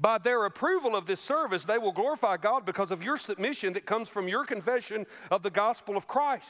By 0.00 0.16
their 0.16 0.46
approval 0.46 0.96
of 0.96 1.04
this 1.04 1.20
service, 1.20 1.66
they 1.66 1.76
will 1.76 1.92
glorify 1.92 2.38
God 2.38 2.64
because 2.64 2.90
of 2.90 3.02
your 3.02 3.18
submission 3.18 3.74
that 3.74 3.84
comes 3.84 4.08
from 4.08 4.28
your 4.28 4.46
confession 4.46 5.04
of 5.30 5.42
the 5.42 5.50
gospel 5.50 5.98
of 5.98 6.08
Christ. 6.08 6.46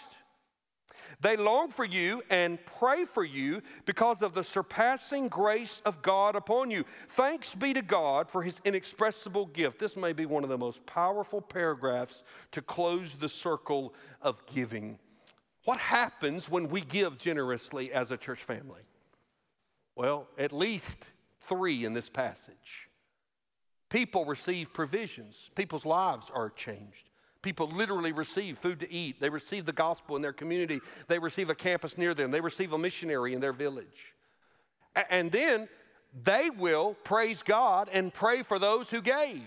They 1.23 1.37
long 1.37 1.71
for 1.71 1.85
you 1.85 2.21
and 2.31 2.59
pray 2.81 3.05
for 3.05 3.25
you 3.25 3.63
because 3.87 4.23
of 4.23 4.35
the 4.35 4.43
surpassing 4.43 5.29
grace 5.29 5.81
of 5.85 6.03
God 6.03 6.35
upon 6.35 6.73
you. 6.73 6.85
Thanks 7.11 7.55
be 7.55 7.73
to 7.75 7.83
God 7.83 8.29
for 8.29 8.43
his 8.43 8.57
inexpressible 8.65 9.47
gift. 9.47 9.79
This 9.79 9.97
may 9.97 10.13
be 10.13 10.27
one 10.27 10.43
of 10.43 10.51
the 10.51 10.59
most 10.59 10.85
powerful 10.85 11.41
paragraphs 11.41 12.25
to 12.51 12.61
close 12.61 13.13
the 13.13 13.29
circle 13.29 13.95
of 14.21 14.45
giving. 14.53 14.99
What 15.65 15.79
happens 15.79 16.51
when 16.51 16.69
we 16.69 16.81
give 16.81 17.19
generously 17.19 17.93
as 17.93 18.11
a 18.11 18.17
church 18.17 18.43
family? 18.43 18.83
Well, 19.95 20.27
at 20.37 20.53
least 20.53 20.99
three 21.49 21.85
in 21.85 21.93
this 21.95 22.09
passage. 22.09 22.89
People 23.91 24.25
receive 24.25 24.73
provisions, 24.73 25.37
people's 25.55 25.85
lives 25.85 26.27
are 26.35 26.51
changed. 26.51 27.11
People 27.43 27.69
literally 27.69 28.13
receive 28.13 28.59
food 28.59 28.81
to 28.81 28.93
eat. 28.93 29.21
They 29.21 29.29
receive 29.29 29.67
the 29.67 29.73
gospel 29.73 30.17
in 30.17 30.23
their 30.23 30.33
community. 30.33 30.81
They 31.09 31.19
receive 31.19 31.51
a 31.51 31.55
campus 31.55 31.99
near 31.99 32.15
them. 32.15 32.31
They 32.31 32.41
receive 32.41 32.73
a 32.73 32.79
missionary 32.79 33.35
in 33.35 33.41
their 33.41 33.53
village. 33.53 34.15
And 35.11 35.31
then 35.33 35.69
they 36.25 36.51
will 36.51 36.95
praise 37.05 37.43
God 37.43 37.89
and 37.93 38.13
pray 38.13 38.43
for 38.43 38.59
those 38.59 38.89
who 38.91 39.01
gave. 39.01 39.43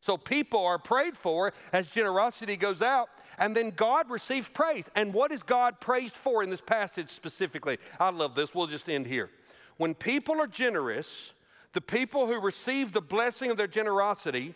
So 0.00 0.16
people 0.16 0.64
are 0.64 0.78
prayed 0.78 1.16
for 1.16 1.52
as 1.72 1.86
generosity 1.86 2.56
goes 2.56 2.82
out, 2.82 3.08
and 3.38 3.54
then 3.54 3.70
God 3.70 4.10
receives 4.10 4.48
praise. 4.48 4.84
And 4.94 5.12
what 5.12 5.30
is 5.30 5.42
God 5.42 5.80
praised 5.80 6.16
for 6.16 6.42
in 6.42 6.50
this 6.50 6.60
passage 6.60 7.10
specifically? 7.10 7.78
I 7.98 8.10
love 8.10 8.34
this. 8.34 8.54
We'll 8.54 8.66
just 8.66 8.88
end 8.88 9.06
here. 9.06 9.30
When 9.76 9.94
people 9.94 10.40
are 10.40 10.46
generous, 10.46 11.32
the 11.72 11.80
people 11.80 12.26
who 12.26 12.40
receive 12.40 12.92
the 12.92 13.00
blessing 13.00 13.50
of 13.50 13.56
their 13.56 13.66
generosity 13.66 14.54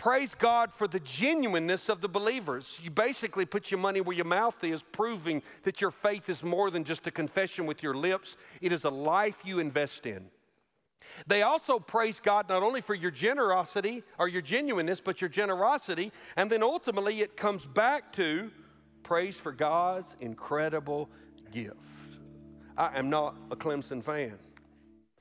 praise 0.00 0.34
God 0.34 0.72
for 0.72 0.88
the 0.88 1.00
genuineness 1.00 1.90
of 1.90 2.00
the 2.00 2.08
believers. 2.08 2.78
You 2.82 2.90
basically 2.90 3.44
put 3.44 3.70
your 3.70 3.78
money 3.78 4.00
where 4.00 4.16
your 4.16 4.24
mouth 4.24 4.64
is, 4.64 4.82
proving 4.92 5.42
that 5.64 5.82
your 5.82 5.90
faith 5.90 6.30
is 6.30 6.42
more 6.42 6.70
than 6.70 6.84
just 6.84 7.06
a 7.06 7.10
confession 7.10 7.66
with 7.66 7.82
your 7.82 7.94
lips, 7.94 8.38
it 8.62 8.72
is 8.72 8.84
a 8.84 8.90
life 8.90 9.36
you 9.44 9.58
invest 9.58 10.06
in. 10.06 10.30
They 11.26 11.42
also 11.42 11.78
praise 11.78 12.18
God 12.18 12.48
not 12.48 12.62
only 12.62 12.80
for 12.80 12.94
your 12.94 13.10
generosity 13.10 14.02
or 14.18 14.26
your 14.26 14.40
genuineness, 14.40 15.02
but 15.02 15.20
your 15.20 15.28
generosity. 15.28 16.12
And 16.38 16.50
then 16.50 16.62
ultimately 16.62 17.20
it 17.20 17.36
comes 17.36 17.66
back 17.66 18.10
to 18.14 18.50
praise 19.02 19.34
for 19.34 19.52
God's 19.52 20.10
incredible 20.20 21.10
gift. 21.52 21.76
I 22.78 22.98
am 22.98 23.10
not 23.10 23.36
a 23.50 23.56
Clemson 23.56 24.02
fan. 24.02 24.38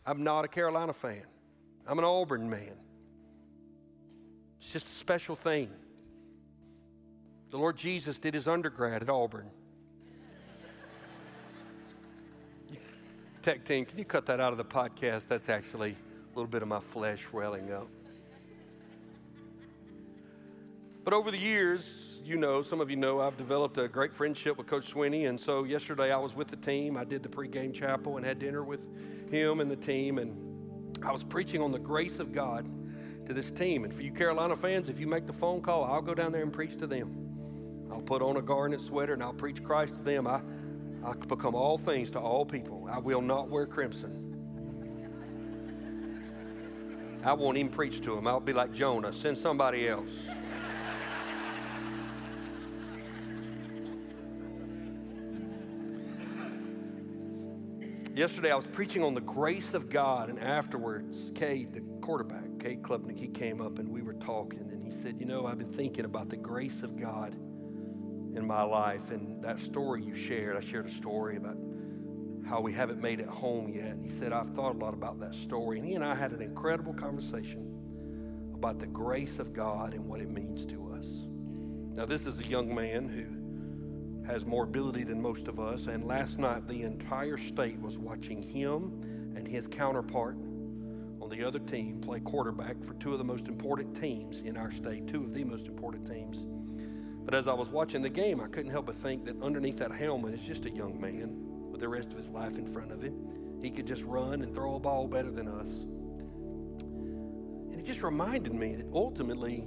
I'm 0.05 0.23
not 0.23 0.45
a 0.45 0.47
Carolina 0.47 0.93
fan. 0.93 1.23
I'm 1.85 1.99
an 1.99 2.05
Auburn 2.05 2.49
man. 2.49 2.77
It's 4.69 4.83
just 4.83 4.93
a 4.93 4.99
special 4.99 5.35
thing. 5.35 5.67
The 7.49 7.57
Lord 7.57 7.75
Jesus 7.75 8.19
did 8.19 8.35
his 8.35 8.47
undergrad 8.47 9.01
at 9.01 9.09
Auburn. 9.09 9.49
Tech 13.41 13.65
team, 13.65 13.83
can 13.83 13.97
you 13.97 14.05
cut 14.05 14.27
that 14.27 14.39
out 14.39 14.51
of 14.51 14.59
the 14.59 14.63
podcast? 14.63 15.23
That's 15.27 15.49
actually 15.49 15.93
a 15.93 16.37
little 16.37 16.51
bit 16.51 16.61
of 16.61 16.67
my 16.67 16.81
flesh 16.81 17.25
welling 17.33 17.71
up. 17.71 17.87
But 21.03 21.15
over 21.15 21.31
the 21.31 21.39
years, 21.39 21.81
you 22.23 22.37
know, 22.37 22.61
some 22.61 22.79
of 22.79 22.91
you 22.91 22.95
know, 22.95 23.21
I've 23.21 23.37
developed 23.37 23.79
a 23.79 23.87
great 23.87 24.13
friendship 24.13 24.55
with 24.55 24.67
Coach 24.67 24.93
Swinney. 24.93 25.27
And 25.27 25.41
so 25.41 25.63
yesterday 25.63 26.11
I 26.11 26.17
was 26.17 26.35
with 26.35 26.49
the 26.49 26.57
team. 26.57 26.95
I 26.95 27.05
did 27.05 27.23
the 27.23 27.29
pregame 27.29 27.73
chapel 27.73 28.17
and 28.17 28.25
had 28.25 28.37
dinner 28.37 28.63
with 28.63 28.81
him 29.31 29.61
and 29.61 29.71
the 29.71 29.77
team. 29.77 30.19
And 30.19 31.03
I 31.03 31.11
was 31.11 31.23
preaching 31.23 31.59
on 31.59 31.71
the 31.71 31.79
grace 31.79 32.19
of 32.19 32.31
God 32.31 32.69
to 33.29 33.33
this 33.35 33.51
team. 33.51 33.85
And 33.85 33.93
for 33.93 34.01
you 34.01 34.11
Carolina 34.11 34.57
fans, 34.57 34.89
if 34.89 34.99
you 34.99 35.07
make 35.07 35.27
the 35.27 35.33
phone 35.33 35.61
call, 35.61 35.85
I'll 35.85 36.01
go 36.01 36.15
down 36.15 36.31
there 36.31 36.41
and 36.41 36.51
preach 36.51 36.77
to 36.79 36.87
them. 36.87 37.15
I'll 37.91 38.01
put 38.01 38.21
on 38.21 38.37
a 38.37 38.41
garnet 38.41 38.81
sweater 38.81 39.13
and 39.13 39.23
I'll 39.23 39.33
preach 39.33 39.63
Christ 39.63 39.95
to 39.95 40.01
them. 40.01 40.27
I, 40.27 40.41
I 41.05 41.13
become 41.13 41.55
all 41.55 41.77
things 41.77 42.09
to 42.11 42.19
all 42.19 42.43
people. 42.43 42.89
I 42.91 42.97
will 42.97 43.21
not 43.21 43.47
wear 43.49 43.67
crimson. 43.67 44.15
I 47.23 47.33
won't 47.33 47.57
even 47.57 47.71
preach 47.71 48.01
to 48.01 48.15
them. 48.15 48.27
I'll 48.27 48.39
be 48.39 48.53
like 48.53 48.73
Jonah, 48.73 49.13
send 49.13 49.37
somebody 49.37 49.87
else. 49.87 50.09
Yesterday, 58.15 58.51
I 58.51 58.55
was 58.55 58.67
preaching 58.67 59.03
on 59.03 59.13
the 59.13 59.21
grace 59.21 59.73
of 59.73 59.89
God, 59.89 60.29
and 60.29 60.39
afterwards, 60.39 61.15
Cade, 61.35 61.73
the 61.73 61.81
quarterback, 62.01 62.48
Cade 62.59 62.81
Klubnik, 62.81 63.17
he 63.17 63.27
came 63.27 63.61
up 63.61 63.79
and 63.79 63.89
we 63.89 64.01
were 64.01 64.13
talking, 64.13 64.69
and 64.71 64.83
he 64.83 64.91
said, 65.01 65.19
You 65.19 65.25
know, 65.25 65.45
I've 65.45 65.57
been 65.57 65.73
thinking 65.73 66.05
about 66.05 66.29
the 66.29 66.37
grace 66.37 66.83
of 66.83 66.99
God 66.99 67.33
in 67.33 68.45
my 68.45 68.63
life. 68.63 69.11
And 69.11 69.43
that 69.43 69.59
story 69.59 70.03
you 70.03 70.15
shared, 70.15 70.57
I 70.57 70.69
shared 70.69 70.87
a 70.87 70.93
story 70.95 71.37
about 71.37 71.57
how 72.47 72.61
we 72.61 72.73
haven't 72.73 73.01
made 73.01 73.19
it 73.19 73.27
home 73.27 73.69
yet. 73.69 73.87
And 73.87 74.03
he 74.03 74.17
said, 74.19 74.33
I've 74.33 74.53
thought 74.55 74.75
a 74.75 74.77
lot 74.77 74.93
about 74.93 75.19
that 75.19 75.33
story. 75.35 75.77
And 75.77 75.87
he 75.87 75.95
and 75.95 76.03
I 76.03 76.15
had 76.15 76.31
an 76.31 76.41
incredible 76.41 76.93
conversation 76.93 77.65
about 78.53 78.79
the 78.79 78.87
grace 78.87 79.39
of 79.39 79.53
God 79.53 79.93
and 79.93 80.05
what 80.05 80.19
it 80.19 80.29
means 80.29 80.65
to 80.71 80.93
us. 80.93 81.05
Now, 81.95 82.05
this 82.05 82.25
is 82.25 82.39
a 82.39 82.45
young 82.45 82.73
man 82.73 83.07
who 83.07 84.31
has 84.31 84.45
more 84.45 84.63
ability 84.63 85.03
than 85.03 85.21
most 85.21 85.47
of 85.47 85.59
us. 85.59 85.87
And 85.87 86.05
last 86.05 86.37
night, 86.37 86.67
the 86.67 86.83
entire 86.83 87.37
state 87.37 87.79
was 87.79 87.97
watching 87.97 88.43
him 88.43 89.33
and 89.35 89.47
his 89.47 89.67
counterpart 89.67 90.35
the 91.29 91.43
other 91.43 91.59
team 91.59 92.01
play 92.01 92.19
quarterback 92.19 92.83
for 92.85 92.93
two 92.95 93.13
of 93.13 93.17
the 93.17 93.23
most 93.23 93.47
important 93.47 93.99
teams 93.99 94.39
in 94.39 94.57
our 94.57 94.71
state, 94.71 95.07
two 95.07 95.23
of 95.23 95.33
the 95.33 95.43
most 95.43 95.67
important 95.67 96.07
teams. 96.07 96.37
But 97.25 97.35
as 97.35 97.47
I 97.47 97.53
was 97.53 97.69
watching 97.69 98.01
the 98.01 98.09
game, 98.09 98.41
I 98.41 98.47
couldn't 98.47 98.71
help 98.71 98.87
but 98.87 98.95
think 98.97 99.25
that 99.25 99.41
underneath 99.41 99.77
that 99.77 99.91
helmet 99.91 100.33
is 100.33 100.41
just 100.41 100.65
a 100.65 100.69
young 100.69 100.99
man 100.99 101.69
with 101.71 101.81
the 101.81 101.87
rest 101.87 102.09
of 102.11 102.17
his 102.17 102.27
life 102.27 102.57
in 102.57 102.71
front 102.73 102.91
of 102.91 103.01
him. 103.01 103.59
He 103.61 103.69
could 103.69 103.85
just 103.85 104.03
run 104.03 104.41
and 104.41 104.53
throw 104.55 104.75
a 104.75 104.79
ball 104.79 105.07
better 105.07 105.31
than 105.31 105.47
us. 105.47 105.67
And 107.71 107.79
it 107.79 107.85
just 107.85 108.01
reminded 108.01 108.53
me 108.53 108.75
that 108.75 108.87
ultimately, 108.93 109.65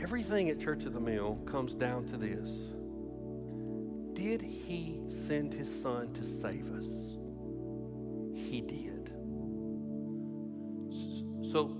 everything 0.00 0.50
at 0.50 0.60
Church 0.60 0.84
of 0.84 0.92
the 0.92 1.00
Mill 1.00 1.36
comes 1.46 1.74
down 1.74 2.06
to 2.08 2.16
this 2.16 2.48
did 4.14 4.42
he 4.42 5.00
send 5.26 5.52
his 5.52 5.68
son 5.82 6.12
to 6.12 6.22
save 6.40 6.70
us? 6.72 6.86
He 8.34 8.60
did. 8.60 9.01
So, 11.52 11.76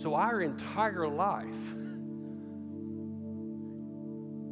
so 0.00 0.14
our 0.14 0.40
entire 0.40 1.08
life 1.08 1.48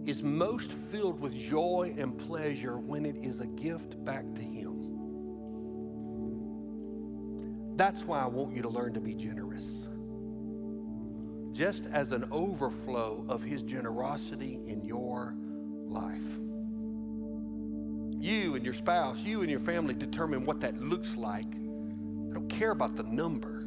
is 0.04 0.22
most 0.22 0.72
filled 0.90 1.20
with 1.20 1.32
joy 1.34 1.94
and 1.96 2.18
pleasure 2.18 2.78
when 2.78 3.06
it 3.06 3.16
is 3.22 3.40
a 3.40 3.46
gift 3.46 4.04
back 4.04 4.24
to 4.34 4.42
him. 4.42 4.78
That's 7.76 8.02
why 8.02 8.20
I 8.20 8.26
want 8.26 8.56
you 8.56 8.62
to 8.62 8.68
learn 8.68 8.94
to 8.94 9.00
be 9.00 9.14
generous. 9.14 9.64
Just 11.52 11.84
as 11.92 12.10
an 12.10 12.26
overflow 12.32 13.24
of 13.28 13.42
his 13.42 13.62
generosity 13.62 14.58
in 14.66 14.84
your 14.84 15.36
life 15.86 16.18
you 18.22 18.54
and 18.54 18.64
your 18.64 18.74
spouse, 18.74 19.18
you 19.18 19.40
and 19.40 19.50
your 19.50 19.58
family 19.58 19.94
determine 19.94 20.44
what 20.46 20.60
that 20.60 20.80
looks 20.80 21.16
like. 21.16 21.44
I 21.44 22.34
don't 22.34 22.48
care 22.48 22.70
about 22.70 22.94
the 22.94 23.02
number. 23.02 23.61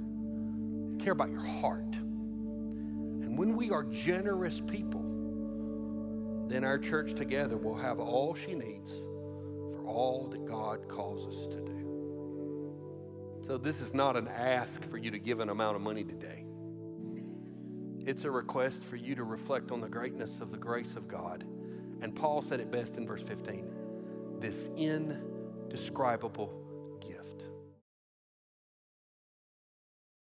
Care 1.05 1.13
about 1.13 1.29
your 1.29 1.45
heart. 1.45 1.93
And 1.93 3.37
when 3.37 3.55
we 3.55 3.69
are 3.69 3.83
generous 3.83 4.59
people, 4.67 5.03
then 6.47 6.63
our 6.63 6.79
church 6.79 7.13
together 7.15 7.57
will 7.57 7.77
have 7.77 7.99
all 7.99 8.33
she 8.33 8.55
needs 8.55 8.89
for 8.89 9.85
all 9.85 10.27
that 10.31 10.47
God 10.47 10.89
calls 10.89 11.27
us 11.27 11.53
to 11.53 11.61
do. 11.61 11.75
So, 13.45 13.59
this 13.59 13.75
is 13.81 13.93
not 13.93 14.17
an 14.17 14.27
ask 14.27 14.83
for 14.89 14.97
you 14.97 15.11
to 15.11 15.19
give 15.19 15.39
an 15.41 15.49
amount 15.49 15.75
of 15.75 15.83
money 15.83 16.03
today. 16.03 16.43
It's 17.99 18.23
a 18.23 18.31
request 18.31 18.83
for 18.89 18.95
you 18.95 19.13
to 19.13 19.23
reflect 19.23 19.71
on 19.71 19.81
the 19.81 19.89
greatness 19.89 20.31
of 20.41 20.49
the 20.51 20.57
grace 20.57 20.95
of 20.95 21.07
God. 21.07 21.45
And 22.01 22.15
Paul 22.15 22.43
said 22.49 22.59
it 22.59 22.71
best 22.71 22.95
in 22.95 23.05
verse 23.05 23.21
15 23.27 23.69
this 24.39 24.69
indescribable 24.75 26.64